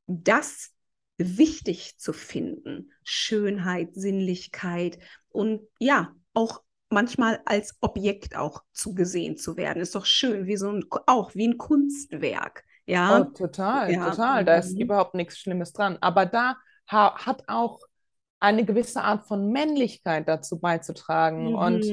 [0.07, 0.71] das
[1.17, 2.91] wichtig zu finden.
[3.03, 4.99] Schönheit, Sinnlichkeit
[5.29, 9.81] und ja, auch manchmal als Objekt auch zugesehen zu werden.
[9.81, 12.63] Ist doch schön, wie so ein, auch wie ein Kunstwerk.
[12.89, 13.19] Ja.
[13.19, 14.09] Oh, total, ja.
[14.09, 14.45] total.
[14.45, 14.81] Da ist mhm.
[14.81, 15.97] überhaupt nichts Schlimmes dran.
[16.01, 16.55] Aber da
[16.89, 17.79] ha hat auch
[18.39, 21.49] eine gewisse Art von Männlichkeit dazu beizutragen.
[21.49, 21.55] Mhm.
[21.55, 21.85] Und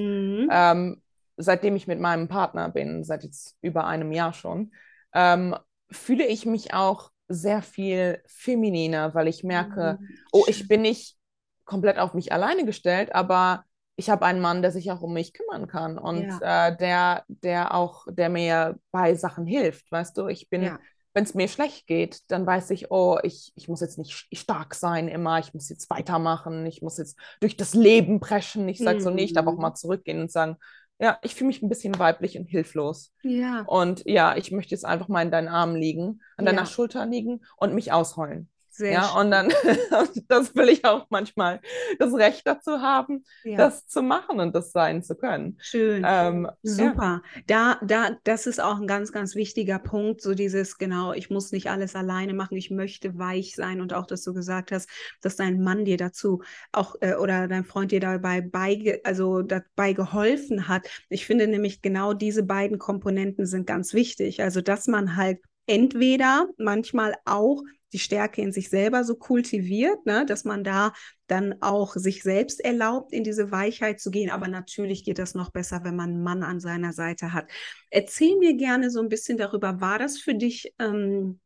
[0.51, 1.03] ähm,
[1.36, 4.72] seitdem ich mit meinem Partner bin, seit jetzt über einem Jahr schon,
[5.12, 5.55] ähm,
[5.90, 10.09] fühle ich mich auch sehr viel femininer, weil ich merke, mhm.
[10.32, 11.16] oh, ich bin nicht
[11.64, 13.64] komplett auf mich alleine gestellt, aber
[13.97, 16.68] ich habe einen Mann, der sich auch um mich kümmern kann und ja.
[16.68, 20.78] äh, der, der auch, der mir bei Sachen hilft, weißt du, ich bin, ja.
[21.14, 24.74] wenn es mir schlecht geht, dann weiß ich, oh, ich, ich muss jetzt nicht stark
[24.74, 28.68] sein immer, ich muss jetzt weitermachen, ich muss jetzt durch das Leben preschen.
[28.68, 29.03] Ich sage mhm.
[29.03, 30.59] so nicht, aber auch mal zurückgehen und sagen,
[30.99, 33.12] ja, ich fühle mich ein bisschen weiblich und hilflos.
[33.22, 33.62] Ja.
[33.66, 37.42] Und ja, ich möchte jetzt einfach mal in deinen Armen liegen, an deiner Schulter liegen
[37.57, 38.49] und mich ausheulen.
[38.77, 39.20] Sehr ja, schön.
[39.20, 39.49] und dann,
[40.29, 41.61] das will ich auch manchmal
[41.99, 43.57] das Recht dazu haben, ja.
[43.57, 45.57] das zu machen und das sein zu können.
[45.61, 46.05] Schön.
[46.07, 47.22] Ähm, Super.
[47.49, 47.79] Ja.
[47.81, 50.20] Da, da, das ist auch ein ganz, ganz wichtiger Punkt.
[50.20, 54.07] So dieses, genau, ich muss nicht alles alleine machen, ich möchte weich sein und auch,
[54.07, 54.91] dass du gesagt hast,
[55.22, 59.95] dass dein Mann dir dazu auch äh, oder dein Freund dir dabei beige, also dabei
[59.95, 60.87] geholfen hat.
[61.09, 64.43] Ich finde nämlich genau diese beiden Komponenten sind ganz wichtig.
[64.43, 67.62] Also, dass man halt entweder manchmal auch
[67.93, 70.93] die Stärke in sich selber so kultiviert, ne, dass man da
[71.26, 74.30] dann auch sich selbst erlaubt, in diese Weichheit zu gehen.
[74.30, 77.51] Aber natürlich geht das noch besser, wenn man einen Mann an seiner Seite hat.
[77.91, 81.41] Erzähl mir gerne so ein bisschen darüber, war das für dich ähm,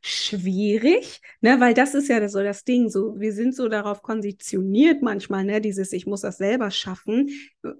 [0.00, 5.02] schwierig, ne, weil das ist ja so das Ding, so wir sind so darauf konditioniert
[5.02, 7.30] manchmal, ne, dieses ich muss das selber schaffen.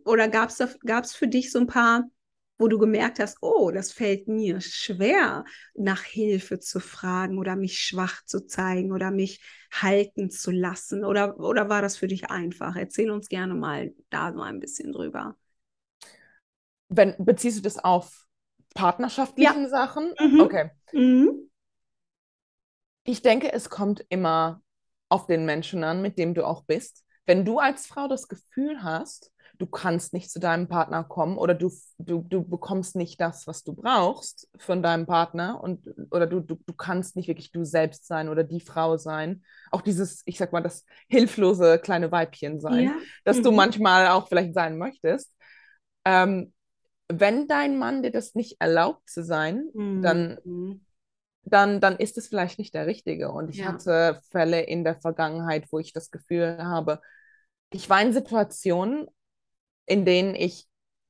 [0.04, 2.08] Oder gab es für dich so ein paar
[2.60, 5.44] wo du gemerkt hast, oh, das fällt mir schwer,
[5.74, 9.42] nach Hilfe zu fragen oder mich schwach zu zeigen oder mich
[9.72, 11.04] halten zu lassen?
[11.04, 12.76] Oder, oder war das für dich einfach?
[12.76, 15.36] Erzähl uns gerne mal da so ein bisschen drüber.
[16.88, 18.26] Wenn, beziehst du das auf
[18.74, 19.68] partnerschaftlichen ja.
[19.68, 20.14] Sachen?
[20.20, 20.40] Mhm.
[20.40, 20.70] Okay.
[20.92, 21.50] Mhm.
[23.04, 24.62] Ich denke, es kommt immer
[25.08, 27.04] auf den Menschen an, mit dem du auch bist.
[27.24, 31.54] Wenn du als Frau das Gefühl hast, du kannst nicht zu deinem Partner kommen oder
[31.54, 36.40] du, du, du bekommst nicht das, was du brauchst von deinem Partner und oder du,
[36.40, 39.44] du, du kannst nicht wirklich du selbst sein oder die Frau sein.
[39.70, 42.94] Auch dieses, ich sag mal, das hilflose kleine Weibchen sein, ja.
[43.24, 43.42] das mhm.
[43.42, 45.30] du manchmal auch vielleicht sein möchtest.
[46.06, 46.54] Ähm,
[47.12, 50.02] wenn dein Mann dir das nicht erlaubt zu sein, mhm.
[50.02, 50.80] dann
[51.42, 53.32] dann, dann ist es vielleicht nicht der Richtige.
[53.32, 53.66] Und ich ja.
[53.66, 57.00] hatte Fälle in der Vergangenheit, wo ich das Gefühl habe,
[57.72, 59.08] ich war in Situationen,
[59.90, 60.68] in denen ich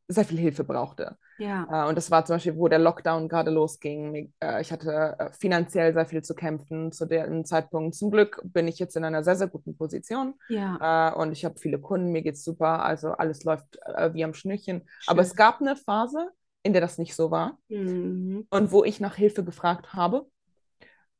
[0.08, 1.18] sehr viel Hilfe brauchte.
[1.38, 1.66] Ja.
[1.70, 4.32] Äh, und das war zum Beispiel, wo der Lockdown gerade losging.
[4.40, 7.94] Äh, ich hatte äh, finanziell sehr viel zu kämpfen zu dem Zeitpunkt.
[7.94, 10.34] Zum Glück bin ich jetzt in einer sehr, sehr guten Position.
[10.48, 11.12] Ja.
[11.12, 12.82] Und ich habe viele Kunden, mir geht es super.
[12.82, 13.78] Also alles läuft
[14.12, 14.80] wie am Schnürchen.
[14.80, 15.08] Schön.
[15.08, 16.30] Aber es gab eine Phase,
[16.62, 17.58] in der das nicht so war.
[17.68, 18.46] Mhm.
[18.50, 20.26] Und wo ich nach Hilfe gefragt habe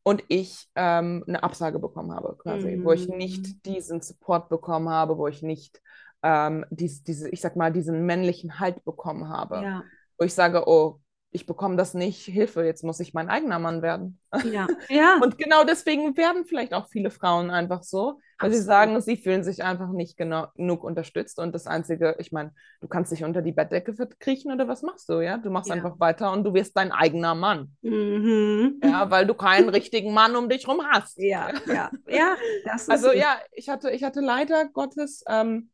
[0.02, 2.84] und ich ähm, eine Absage bekommen habe, quasi, mhm.
[2.84, 3.61] wo ich nicht mhm.
[3.66, 5.80] diesen Support bekommen habe, wo ich nicht
[6.23, 9.62] ähm, dies, diese, ich sag mal, diesen männlichen Halt bekommen habe.
[9.62, 9.85] Ja.
[10.18, 11.01] Wo ich sage, oh,
[11.33, 14.18] ich bekomme das nicht, Hilfe, jetzt muss ich mein eigener Mann werden.
[14.51, 14.66] Ja.
[14.89, 15.18] ja.
[15.23, 19.45] Und genau deswegen werden vielleicht auch viele Frauen einfach so, Weil sie sagen, sie fühlen
[19.45, 23.53] sich einfach nicht genug unterstützt und das Einzige, ich meine, du kannst dich unter die
[23.53, 25.39] Bettdecke kriechen oder was machst du, ja?
[25.39, 25.77] Du machst ja.
[25.77, 27.77] einfach weiter und du wirst dein eigener Mann.
[27.83, 28.81] Mhm.
[28.83, 31.16] Ja, weil du keinen richtigen Mann um dich rum hast.
[31.18, 32.35] Ja, ja, ja.
[32.64, 35.71] Das ist also ja, ich hatte, ich hatte leider Gottes, ähm,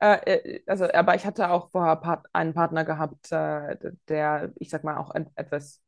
[0.00, 3.76] äh, äh also, aber ich hatte auch vorher Part einen Partner gehabt, äh,
[4.08, 5.80] der, ich sag mal, auch etwas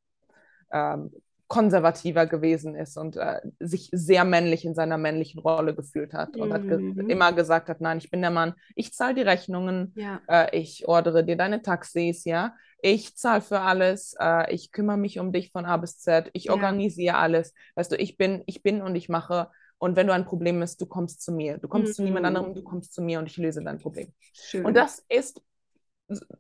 [0.73, 1.11] ähm,
[1.49, 6.49] konservativer gewesen ist und äh, sich sehr männlich in seiner männlichen Rolle gefühlt hat und
[6.49, 6.53] mhm.
[6.53, 7.09] hat ge mhm.
[7.09, 10.21] immer gesagt hat, nein, ich bin der Mann, ich zahle die Rechnungen, ja.
[10.29, 15.21] äh, ich ordere dir deine Taxis, ja, ich zahle für alles, äh, ich kümmere mich
[15.21, 16.53] um dich von A bis Z, ich ja.
[16.53, 19.49] organisiere alles, weißt du, ich bin, ich bin und ich mache
[19.79, 21.95] und wenn du ein Problem hast, du kommst zu mir, du kommst mhm.
[21.95, 24.13] zu niemand anderem, du kommst zu mir und ich löse dein Problem.
[24.33, 24.65] Schön.
[24.65, 25.43] Und das ist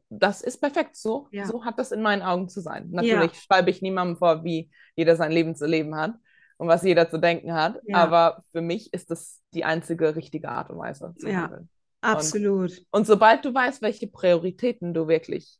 [0.08, 1.28] das ist perfekt so.
[1.30, 1.46] Ja.
[1.46, 2.88] So hat das in meinen Augen zu sein.
[2.90, 3.40] Natürlich ja.
[3.40, 6.14] schreibe ich niemandem vor, wie jeder sein Leben zu leben hat
[6.56, 7.80] und was jeder zu denken hat.
[7.84, 7.96] Ja.
[7.96, 11.68] Aber für mich ist das die einzige richtige Art und Weise zu ja, handeln.
[12.00, 12.70] Absolut.
[12.70, 15.58] Und, und, sobald du weißt, welche Prioritäten du wirklich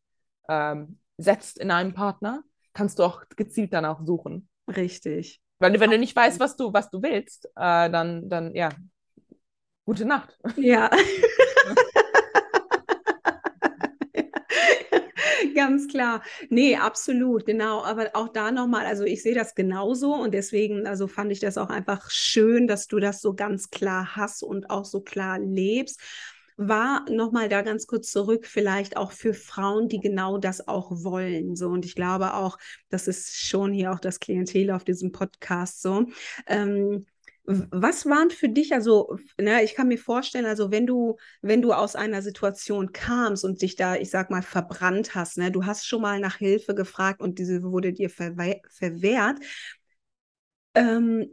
[0.49, 4.49] ähm, setzt in einem Partner, kannst du auch gezielt danach suchen.
[4.69, 5.41] Richtig.
[5.59, 8.71] Weil wenn du nicht weißt, was du, was du willst, äh, dann, dann ja,
[9.85, 10.37] gute Nacht.
[10.57, 10.91] Ja.
[15.55, 16.23] Ganz klar.
[16.51, 17.83] Nee, absolut, genau.
[17.83, 21.59] Aber auch da nochmal, also ich sehe das genauso und deswegen, also fand ich das
[21.59, 26.01] auch einfach schön, dass du das so ganz klar hast und auch so klar lebst
[26.57, 31.55] war nochmal da ganz kurz zurück, vielleicht auch für Frauen, die genau das auch wollen.
[31.55, 35.83] So, und ich glaube auch, das ist schon hier auch das Klientel auf diesem Podcast
[35.83, 36.07] so.
[36.47, 37.07] Ähm,
[37.47, 41.73] was waren für dich, also, ne, ich kann mir vorstellen, also wenn du, wenn du
[41.73, 45.87] aus einer Situation kamst und dich da, ich sag mal, verbrannt hast, ne, du hast
[45.87, 49.39] schon mal nach Hilfe gefragt und diese wurde dir verwehrt.
[50.75, 51.31] Ähm,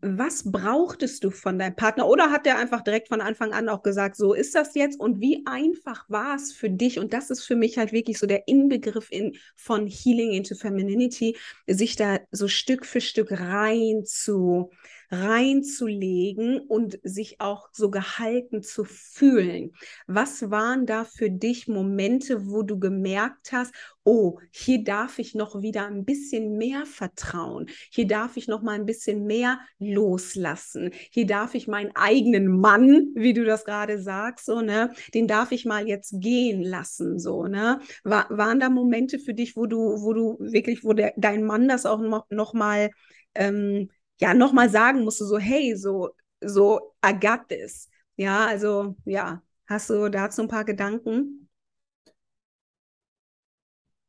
[0.00, 2.08] was brauchtest du von deinem Partner?
[2.08, 4.98] Oder hat der einfach direkt von Anfang an auch gesagt, so ist das jetzt?
[4.98, 6.98] Und wie einfach war es für dich?
[6.98, 11.36] Und das ist für mich halt wirklich so der Inbegriff in, von Healing into Femininity,
[11.66, 14.70] sich da so Stück für Stück rein zu,
[15.10, 19.72] reinzulegen und sich auch so gehalten zu fühlen.
[20.06, 23.72] Was waren da für dich Momente, wo du gemerkt hast,
[24.06, 27.66] oh, hier darf ich noch wieder ein bisschen mehr vertrauen.
[27.90, 30.90] Hier darf ich noch mal ein bisschen mehr loslassen.
[31.10, 35.50] Hier darf ich meinen eigenen Mann, wie du das gerade sagst, so, ne, den darf
[35.50, 37.80] ich mal jetzt gehen lassen, so, ne?
[38.04, 41.66] War, waren da Momente für dich, wo du, wo du wirklich, wo der, dein Mann
[41.66, 42.90] das auch noch, noch mal
[43.34, 43.90] ähm,
[44.20, 46.10] ja nochmal sagen musste, so, hey, so,
[46.40, 47.88] so, I got this.
[48.16, 51.48] Ja, also, ja, hast du dazu ein paar Gedanken?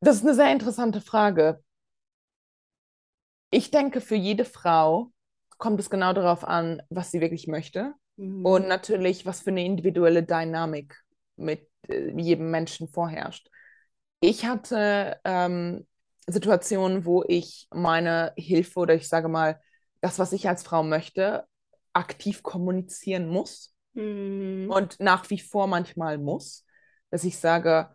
[0.00, 1.62] Das ist eine sehr interessante Frage.
[3.50, 5.12] Ich denke, für jede Frau
[5.56, 8.44] kommt es genau darauf an, was sie wirklich möchte mhm.
[8.44, 10.96] und natürlich, was für eine individuelle Dynamik
[11.36, 13.48] mit äh, jedem Menschen vorherrscht.
[14.20, 15.86] Ich hatte ähm,
[16.26, 19.60] Situationen, wo ich meine Hilfe oder ich sage mal
[20.00, 21.44] das, was ich als Frau möchte,
[21.92, 24.70] aktiv kommunizieren muss mhm.
[24.70, 26.64] und nach wie vor manchmal muss,
[27.10, 27.90] dass ich sage,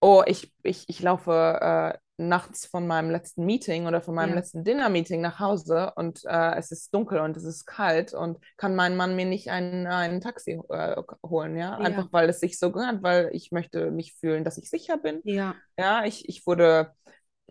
[0.00, 4.36] oh, ich, ich, ich laufe äh, nachts von meinem letzten Meeting oder von meinem ja.
[4.36, 8.74] letzten Dinner-Meeting nach Hause und äh, es ist dunkel und es ist kalt und kann
[8.74, 11.72] mein Mann mir nicht ein, ein Taxi äh, holen, ja?
[11.72, 11.78] ja?
[11.78, 15.20] Einfach weil es sich so gehört, weil ich möchte mich fühlen, dass ich sicher bin.
[15.24, 15.54] Ja.
[15.78, 16.92] Ja, ich, ich wurde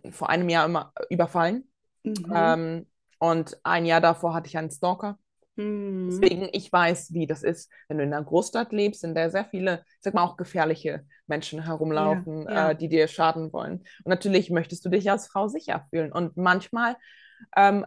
[0.10, 1.70] vor einem Jahr immer überfallen.
[2.04, 2.34] Mhm.
[2.34, 2.88] Ähm,
[3.20, 5.18] und ein Jahr davor hatte ich einen Stalker.
[5.55, 6.09] Mhm.
[6.09, 9.45] Deswegen, ich weiß, wie das ist, wenn du in einer Großstadt lebst, in der sehr
[9.45, 12.70] viele, ich sag mal, auch gefährliche Menschen herumlaufen, ja, ja.
[12.72, 13.80] Äh, die dir schaden wollen.
[14.03, 16.11] Und natürlich möchtest du dich als Frau sicher fühlen.
[16.11, 16.97] Und manchmal
[17.55, 17.86] ähm,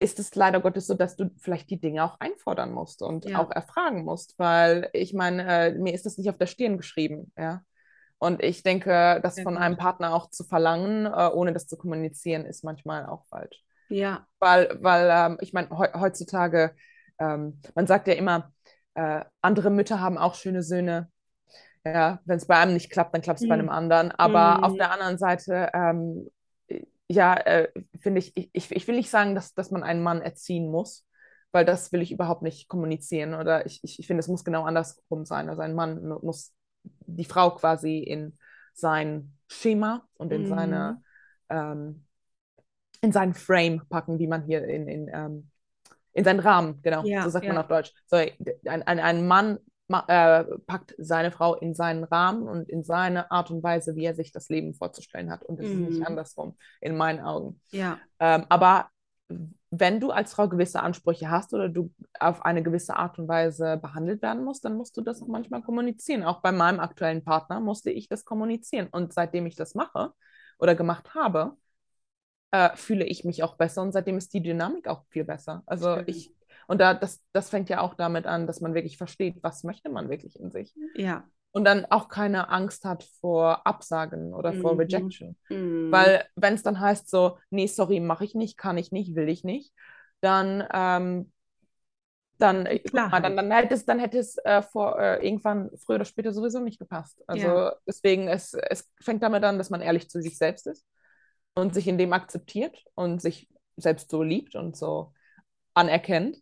[0.00, 3.38] ist es leider Gottes so, dass du vielleicht die Dinge auch einfordern musst und ja.
[3.38, 7.32] auch erfragen musst, weil ich meine, äh, mir ist das nicht auf der Stirn geschrieben,
[7.36, 7.62] ja.
[8.18, 12.46] Und ich denke, das von einem Partner auch zu verlangen, äh, ohne das zu kommunizieren,
[12.46, 13.64] ist manchmal auch falsch.
[13.92, 14.26] Ja.
[14.38, 16.74] Weil, weil ähm, ich meine, he heutzutage,
[17.18, 18.52] ähm, man sagt ja immer,
[18.94, 21.10] äh, andere Mütter haben auch schöne Söhne.
[21.84, 23.48] Ja, wenn es bei einem nicht klappt, dann klappt es mhm.
[23.48, 24.12] bei einem anderen.
[24.12, 24.64] Aber mhm.
[24.64, 26.28] auf der anderen Seite, ähm,
[27.08, 27.68] ja, äh,
[28.00, 31.06] finde ich, ich, ich will nicht sagen, dass, dass man einen Mann erziehen muss,
[31.50, 33.34] weil das will ich überhaupt nicht kommunizieren.
[33.34, 35.50] Oder ich, ich, ich finde, es muss genau andersrum sein.
[35.50, 38.38] Also ein Mann muss die Frau quasi in
[38.74, 40.48] sein Schema und in mhm.
[40.48, 41.02] seine
[41.50, 42.06] ähm,
[43.02, 45.50] in seinen Frame packen, wie man hier in, in, ähm,
[46.12, 47.52] in seinen Rahmen, genau, ja, so sagt ja.
[47.52, 47.92] man auf Deutsch.
[48.06, 49.58] So, ein, ein, ein Mann
[50.08, 54.14] äh, packt seine Frau in seinen Rahmen und in seine Art und Weise, wie er
[54.14, 55.44] sich das Leben vorzustellen hat.
[55.44, 55.72] Und es mm.
[55.72, 56.06] ist nicht mhm.
[56.06, 57.60] andersrum, in meinen Augen.
[57.70, 57.98] Ja.
[58.20, 58.88] Ähm, aber
[59.70, 61.90] wenn du als Frau gewisse Ansprüche hast oder du
[62.20, 65.62] auf eine gewisse Art und Weise behandelt werden musst, dann musst du das auch manchmal
[65.62, 66.24] kommunizieren.
[66.24, 68.88] Auch bei meinem aktuellen Partner musste ich das kommunizieren.
[68.92, 70.12] Und seitdem ich das mache
[70.58, 71.56] oder gemacht habe,
[72.52, 75.62] äh, fühle ich mich auch besser und seitdem ist die Dynamik auch viel besser.
[75.66, 76.08] Also Stimmt.
[76.08, 76.32] ich,
[76.68, 79.88] und da, das, das fängt ja auch damit an, dass man wirklich versteht, was möchte
[79.88, 80.74] man wirklich in sich.
[80.94, 81.24] Ja.
[81.50, 84.80] Und dann auch keine Angst hat vor Absagen oder vor mhm.
[84.80, 85.36] Rejection.
[85.48, 85.90] Mhm.
[85.90, 89.28] Weil wenn es dann heißt so, nee, sorry, mache ich nicht, kann ich nicht, will
[89.28, 89.72] ich nicht,
[90.20, 91.32] dann ähm,
[92.38, 93.20] dann, Klar.
[93.20, 96.58] dann, dann hätte es, dann hätte es äh, vor, äh, irgendwann früher oder später sowieso
[96.58, 97.22] nicht gepasst.
[97.28, 97.76] Also ja.
[97.86, 100.84] deswegen, es, es fängt damit an, dass man ehrlich zu sich selbst ist
[101.54, 105.12] und sich in dem akzeptiert und sich selbst so liebt und so
[105.74, 106.38] anerkennt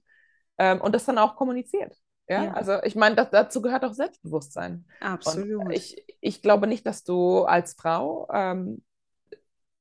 [0.59, 1.97] ähm, und das dann auch kommuniziert.
[2.29, 2.53] Ja, ja.
[2.53, 4.87] also ich meine, dazu gehört auch Selbstbewusstsein.
[5.01, 5.65] Absolut.
[5.65, 8.85] Und ich, ich glaube nicht, dass du als Frau ähm,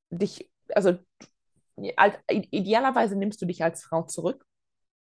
[0.10, 0.98] dich, also
[1.96, 4.44] als, idealerweise nimmst du dich als Frau zurück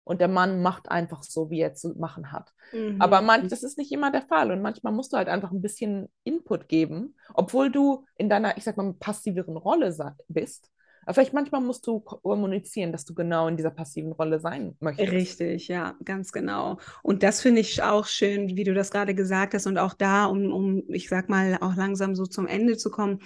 [0.08, 2.50] und der Mann macht einfach so, wie er zu machen hat.
[2.72, 3.00] Mhm.
[3.00, 5.60] Aber man, das ist nicht immer der Fall und manchmal musst du halt einfach ein
[5.60, 9.94] bisschen Input geben, obwohl du in deiner, ich sag mal, passiveren Rolle
[10.28, 10.70] bist.
[11.04, 15.12] Aber vielleicht manchmal musst du kommunizieren, dass du genau in dieser passiven Rolle sein möchtest.
[15.12, 16.78] Richtig, ja, ganz genau.
[17.02, 20.26] Und das finde ich auch schön, wie du das gerade gesagt hast und auch da,
[20.26, 23.20] um, um, ich sag mal, auch langsam so zum Ende zu kommen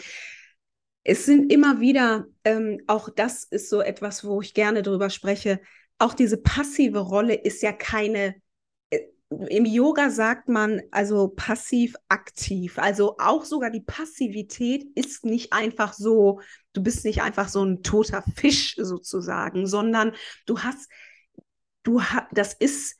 [1.04, 5.60] es sind immer wieder, ähm, auch das ist so etwas, wo ich gerne drüber spreche,
[6.02, 8.34] auch diese passive Rolle ist ja keine,
[8.90, 9.00] äh,
[9.48, 12.78] im Yoga sagt man also passiv-aktiv.
[12.78, 16.40] Also auch sogar die Passivität ist nicht einfach so,
[16.72, 20.12] du bist nicht einfach so ein toter Fisch sozusagen, sondern
[20.46, 20.90] du hast,
[21.84, 22.96] du hast, das ist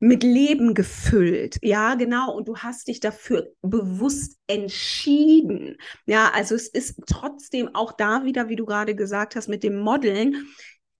[0.00, 1.58] mit Leben gefüllt.
[1.60, 2.32] Ja, genau.
[2.36, 5.76] Und du hast dich dafür bewusst entschieden.
[6.06, 9.80] Ja, also es ist trotzdem auch da wieder, wie du gerade gesagt hast, mit dem
[9.80, 10.46] Modeln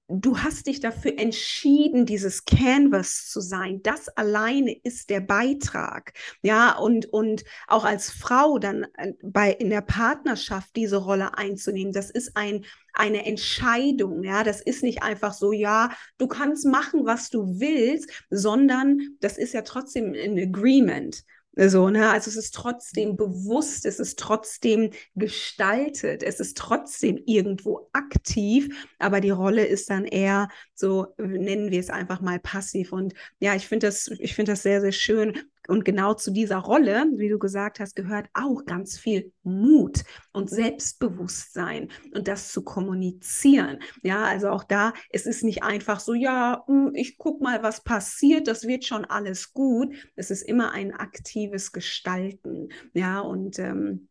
[0.08, 3.82] du hast dich dafür entschieden, dieses Canvas zu sein.
[3.82, 6.12] Das alleine ist der Beitrag.
[6.42, 11.92] Ja, und, und auch als Frau dann äh, bei, in der Partnerschaft diese Rolle einzunehmen,
[11.92, 14.24] das ist ein, eine Entscheidung.
[14.24, 19.36] Ja, das ist nicht einfach so, ja, du kannst machen, was du willst, sondern das
[19.36, 21.22] ist ja trotzdem ein Agreement.
[21.60, 22.10] So, ne?
[22.10, 29.20] Also es ist trotzdem bewusst, es ist trotzdem gestaltet, es ist trotzdem irgendwo aktiv, aber
[29.20, 32.92] die Rolle ist dann eher so, nennen wir es einfach mal passiv.
[32.92, 35.36] Und ja, ich finde das, ich finde das sehr, sehr schön.
[35.68, 40.02] Und genau zu dieser Rolle, wie du gesagt hast, gehört auch ganz viel Mut
[40.32, 43.78] und Selbstbewusstsein und das zu kommunizieren.
[44.02, 47.84] Ja, also auch da, es ist nicht einfach so, ja, hm, ich guck mal, was
[47.84, 49.94] passiert, das wird schon alles gut.
[50.16, 52.70] Es ist immer ein aktives Gestalten.
[52.94, 54.08] Ja, und ähm,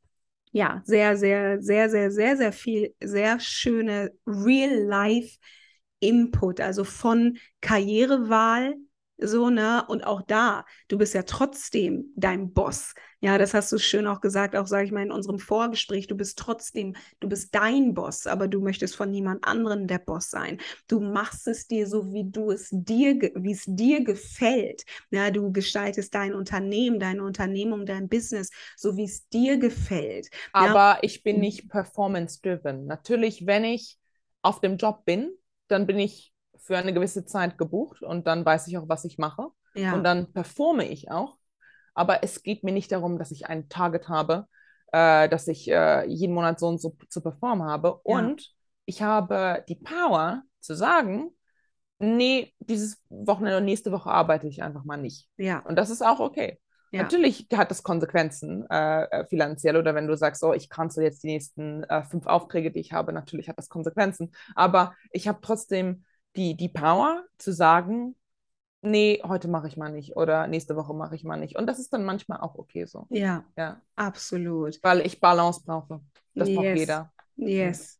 [0.52, 5.38] ja, sehr, sehr, sehr, sehr, sehr, sehr viel, sehr schöne Real-Life-
[6.00, 8.76] Input, also von Karrierewahl
[9.18, 9.84] so, ne?
[9.88, 12.94] Und auch da, du bist ja trotzdem dein Boss.
[13.20, 16.16] Ja, das hast du schön auch gesagt, auch sage ich mal in unserem Vorgespräch, du
[16.16, 20.60] bist trotzdem, du bist dein Boss, aber du möchtest von niemand anderem der Boss sein.
[20.88, 24.84] Du machst es dir so, wie du es dir, wie es dir gefällt.
[25.10, 30.30] Ja, du gestaltest dein Unternehmen, deine Unternehmung, dein Business, so wie es dir gefällt.
[30.54, 31.00] Aber ja.
[31.02, 32.86] ich bin nicht performance-driven.
[32.86, 33.98] Natürlich, wenn ich
[34.44, 35.32] auf dem Job bin,
[35.68, 36.34] dann bin ich
[36.68, 39.48] für eine gewisse Zeit gebucht und dann weiß ich auch, was ich mache.
[39.74, 39.94] Ja.
[39.94, 41.38] Und dann performe ich auch.
[41.94, 44.48] Aber es geht mir nicht darum, dass ich ein Target habe,
[44.92, 47.88] äh, dass ich äh, jeden Monat so und so zu performen habe.
[47.88, 48.18] Ja.
[48.18, 48.54] Und
[48.86, 51.32] ich habe die Power zu sagen,
[52.00, 55.30] nee, dieses Wochenende und nächste Woche arbeite ich einfach mal nicht.
[55.38, 55.60] Ja.
[55.60, 56.60] Und das ist auch okay.
[56.92, 57.04] Ja.
[57.04, 61.24] Natürlich hat das Konsequenzen äh, äh finanziell oder wenn du sagst, oh, ich cancel jetzt
[61.24, 64.32] die nächsten äh, fünf Aufträge, die ich habe, natürlich hat das Konsequenzen.
[64.56, 66.04] Aber ich habe trotzdem
[66.38, 68.16] die, die Power zu sagen,
[68.82, 71.58] nee, heute mache ich mal nicht oder nächste Woche mache ich mal nicht.
[71.58, 73.08] Und das ist dann manchmal auch okay so.
[73.10, 73.82] Ja, ja.
[73.96, 74.80] absolut.
[74.84, 76.02] Weil ich Balance brauche.
[76.36, 76.56] Das yes.
[76.56, 77.14] braucht jeder.
[77.36, 78.00] Yes.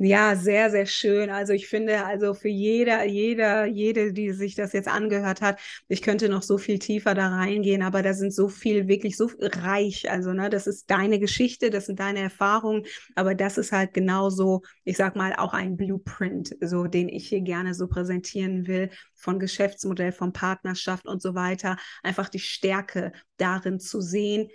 [0.00, 1.28] Ja, sehr, sehr schön.
[1.28, 6.02] Also ich finde, also für jeder, jeder, jede, die sich das jetzt angehört hat, ich
[6.02, 10.08] könnte noch so viel tiefer da reingehen, aber da sind so viel, wirklich so reich.
[10.08, 12.84] Also, ne, das ist deine Geschichte, das sind deine Erfahrungen,
[13.16, 17.40] aber das ist halt genauso, ich sag mal, auch ein Blueprint, so den ich hier
[17.40, 21.76] gerne so präsentieren will, von Geschäftsmodell, von Partnerschaft und so weiter.
[22.04, 24.48] Einfach die Stärke darin zu sehen,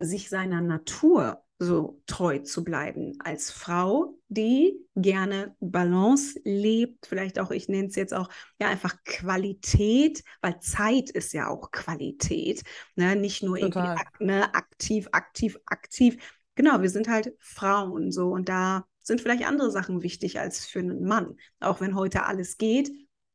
[0.00, 7.50] sich seiner Natur so treu zu bleiben als Frau, die gerne Balance lebt, vielleicht auch,
[7.50, 8.28] ich nenne es jetzt auch,
[8.60, 12.62] ja, einfach Qualität, weil Zeit ist ja auch Qualität,
[12.94, 13.16] ne?
[13.16, 16.22] nicht nur irgendwie ak ne, aktiv, aktiv, aktiv.
[16.54, 20.80] Genau, wir sind halt Frauen so und da sind vielleicht andere Sachen wichtig als für
[20.80, 21.36] einen Mann.
[21.60, 22.90] Auch wenn heute alles geht,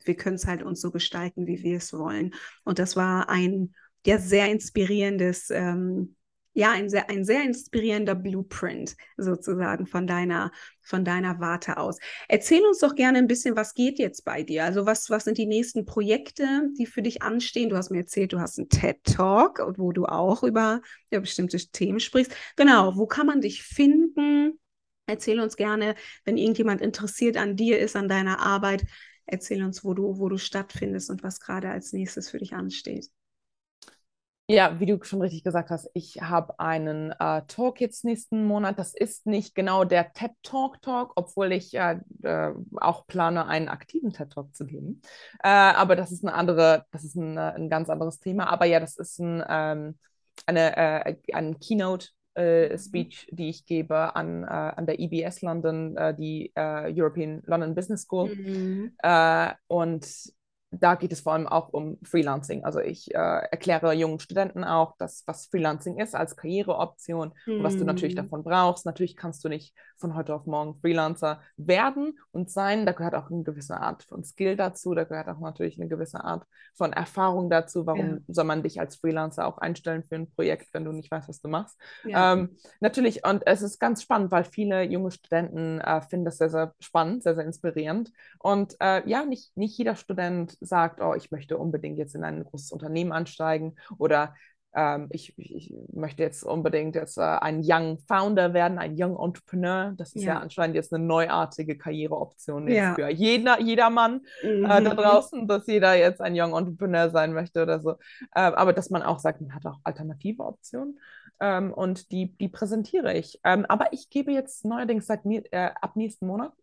[0.06, 2.36] wir können es halt uns so gestalten, wie wir es wollen.
[2.64, 3.74] Und das war ein
[4.06, 6.16] ja, sehr inspirierendes ähm,
[6.54, 10.52] ja, ein sehr, ein sehr inspirierender Blueprint sozusagen von deiner,
[10.82, 11.98] von deiner Warte aus.
[12.28, 14.64] Erzähl uns doch gerne ein bisschen, was geht jetzt bei dir?
[14.64, 17.70] Also was, was sind die nächsten Projekte, die für dich anstehen?
[17.70, 20.82] Du hast mir erzählt, du hast einen TED-Talk, wo du auch über
[21.12, 22.36] ja, bestimmte Themen sprichst.
[22.56, 24.60] Genau, wo kann man dich finden?
[25.08, 28.86] Erzähl uns gerne, wenn irgendjemand interessiert an dir ist, an deiner Arbeit,
[29.26, 33.10] erzähl uns, wo du, wo du stattfindest und was gerade als nächstes für dich ansteht.
[34.54, 38.78] Ja, wie du schon richtig gesagt hast, ich habe einen äh, Talk jetzt nächsten Monat.
[38.78, 43.68] Das ist nicht genau der TED Talk Talk, obwohl ich äh, äh, auch plane, einen
[43.68, 45.02] aktiven TED Talk zu geben.
[45.44, 48.46] Äh, aber das ist eine andere, das ist ein, ein ganz anderes Thema.
[48.46, 49.98] Aber ja, das ist ein, ähm,
[50.46, 55.98] eine, äh, ein Keynote äh, Speech, die ich gebe an, äh, an der EBS London,
[55.98, 58.36] äh, die äh, European London Business School.
[58.36, 58.92] Mhm.
[59.66, 60.06] und
[60.80, 62.64] da geht es vor allem auch um Freelancing.
[62.64, 67.58] Also ich äh, erkläre jungen Studenten auch, dass, was Freelancing ist als Karriereoption mhm.
[67.58, 68.24] und was du natürlich hm.
[68.24, 68.86] davon brauchst.
[68.86, 72.86] Natürlich kannst du nicht von heute auf morgen Freelancer werden und sein.
[72.86, 74.94] Da gehört auch eine gewisse Art von Skill dazu.
[74.94, 77.86] Da gehört auch natürlich eine gewisse Art von Erfahrung dazu.
[77.86, 78.18] Warum ja.
[78.28, 81.42] soll man dich als Freelancer auch einstellen für ein Projekt, wenn du nicht weißt, was
[81.42, 81.78] du machst?
[82.04, 82.34] Ja.
[82.34, 86.50] Ähm, natürlich, und es ist ganz spannend, weil viele junge Studenten äh, finden das sehr,
[86.50, 88.12] sehr spannend, sehr, sehr inspirierend.
[88.40, 92.44] Und äh, ja, nicht, nicht jeder Student sagt, oh, ich möchte unbedingt jetzt in ein
[92.44, 94.34] großes Unternehmen ansteigen oder
[94.76, 99.94] ähm, ich, ich, möchte jetzt unbedingt jetzt äh, ein Young Founder werden, ein Young Entrepreneur.
[99.96, 102.96] Das ist ja, ja anscheinend jetzt eine neuartige Karriereoption ja.
[102.96, 104.66] für jeder, jedermann mhm.
[104.66, 104.98] äh, da mhm.
[104.98, 107.92] draußen, dass jeder jetzt ein Young Entrepreneur sein möchte oder so.
[108.34, 111.00] Äh, aber dass man auch sagt, man hat auch alternative Optionen.
[111.40, 113.40] Ähm, und die, die präsentiere ich.
[113.44, 116.54] Ähm, aber ich gebe jetzt neuerdings seit äh, ab nächsten Monat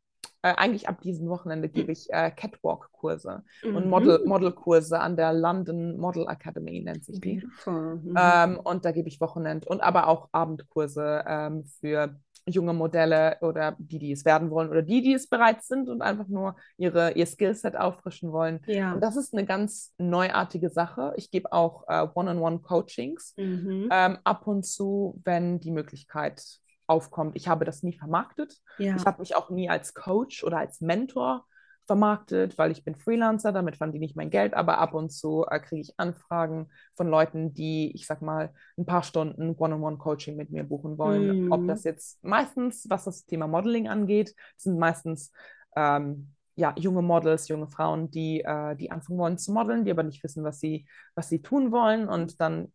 [0.43, 1.93] äh, eigentlich ab diesem Wochenende gebe hm.
[1.93, 3.77] ich äh, Catwalk-Kurse mhm.
[3.77, 7.47] und Model-Kurse an der London Model Academy, nennt sich die.
[7.67, 8.15] Mhm.
[8.17, 12.17] Ähm, und da gebe ich Wochenend und aber auch Abendkurse ähm, für
[12.47, 16.03] junge Modelle oder die, die es werden wollen oder die, die es bereits sind und
[16.03, 18.61] einfach nur ihre, ihr Skillset auffrischen wollen.
[18.67, 18.95] Ja.
[18.95, 21.13] Und das ist eine ganz neuartige Sache.
[21.17, 23.89] Ich gebe auch äh, One-on-One-Coachings mhm.
[23.93, 26.43] ähm, ab und zu, wenn die Möglichkeit
[26.91, 27.37] aufkommt.
[27.37, 28.57] Ich habe das nie vermarktet.
[28.79, 28.97] Ja.
[28.97, 31.47] Ich habe mich auch nie als Coach oder als Mentor
[31.87, 35.59] vermarktet, weil ich bin Freelancer, damit verdiene ich mein Geld, aber ab und zu äh,
[35.59, 40.63] kriege ich Anfragen von Leuten, die, ich sag mal, ein paar Stunden One-on-One-Coaching mit mir
[40.63, 41.47] buchen wollen.
[41.47, 41.53] Mhm.
[41.53, 45.33] Ob das jetzt meistens, was das Thema Modeling angeht, sind meistens
[45.75, 50.03] ähm, ja, junge Models, junge Frauen, die, äh, die anfangen wollen zu modeln, die aber
[50.03, 52.09] nicht wissen, was sie, was sie tun wollen.
[52.09, 52.71] Und dann,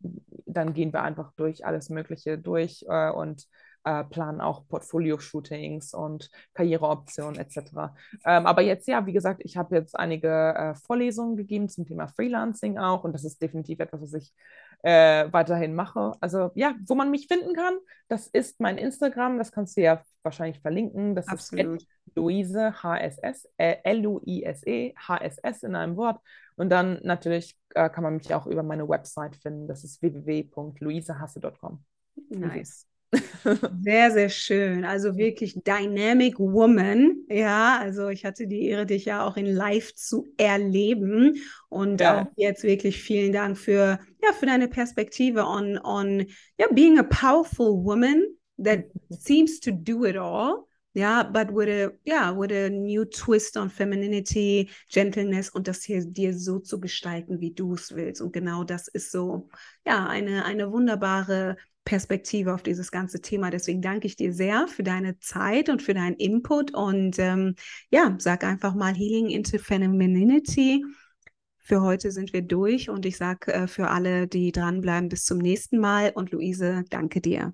[0.46, 3.46] dann gehen wir einfach durch alles Mögliche durch äh, und
[3.86, 7.58] äh, planen auch Portfolio-Shootings und Karriereoptionen etc.
[8.26, 12.08] Ähm, aber jetzt, ja, wie gesagt, ich habe jetzt einige äh, Vorlesungen gegeben zum Thema
[12.08, 14.34] Freelancing auch und das ist definitiv etwas, was ich
[14.84, 16.14] äh, weiterhin mache.
[16.20, 17.76] Also ja, wo man mich finden kann,
[18.08, 21.16] das ist mein Instagram, das kannst du ja wahrscheinlich verlinken.
[21.16, 21.82] Das Absolut.
[21.82, 26.20] ist Luise HSS, äh, L-U-I-S-E, HSS in einem Wort.
[26.56, 29.68] Und dann natürlich äh, kann man mich auch über meine Website finden.
[29.68, 31.84] Das ist www.luisehasse.com.
[32.30, 32.88] Nice.
[33.84, 34.86] Sehr, sehr schön.
[34.86, 37.18] Also wirklich Dynamic Woman.
[37.30, 41.36] Ja, also ich hatte die Ehre, dich ja auch in Live zu erleben.
[41.70, 42.22] Und ja.
[42.22, 46.26] auch jetzt wirklich vielen Dank für, ja, für deine Perspektive on, on
[46.60, 48.24] yeah, being a powerful woman
[48.58, 50.66] that seems to do it all.
[50.94, 56.06] Ja, but with a, yeah, with a new twist on femininity, gentleness und das hier
[56.06, 58.22] dir so zu gestalten, wie du es willst.
[58.22, 59.50] Und genau das ist so,
[59.86, 63.52] ja, eine, eine wunderbare Perspektive auf dieses ganze Thema.
[63.52, 67.56] Deswegen danke ich dir sehr für deine Zeit und für deinen Input und ähm,
[67.92, 70.84] ja, sag einfach mal Healing into Femininity.
[71.60, 75.38] Für heute sind wir durch und ich sage äh, für alle, die dranbleiben, bis zum
[75.38, 77.54] nächsten Mal und Luise, danke dir.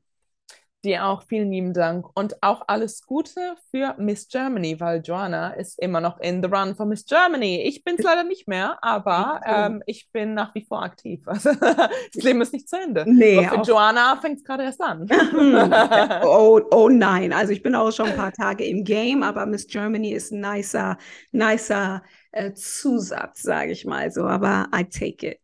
[0.84, 5.78] Dir auch vielen lieben Dank und auch alles Gute für Miss Germany, weil Joanna ist
[5.80, 7.62] immer noch in the run for Miss Germany.
[7.68, 11.22] Ich bin es leider nicht mehr, aber ähm, ich bin nach wie vor aktiv.
[11.28, 11.52] Also,
[12.14, 13.06] das Leben ist nicht zu Ende.
[13.08, 15.08] Nee, für Joanna fängt es gerade erst an.
[16.24, 19.68] oh, oh nein, also ich bin auch schon ein paar Tage im Game, aber Miss
[19.68, 20.98] Germany ist ein nicer,
[21.32, 22.02] nicer
[22.32, 24.24] äh, Zusatz, sage ich mal so.
[24.24, 25.40] Aber I take it.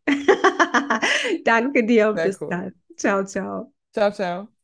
[1.44, 2.48] Danke dir und Sehr bis cool.
[2.50, 2.72] dann.
[2.96, 3.72] Ciao, ciao.
[3.92, 4.57] Ciao, ciao.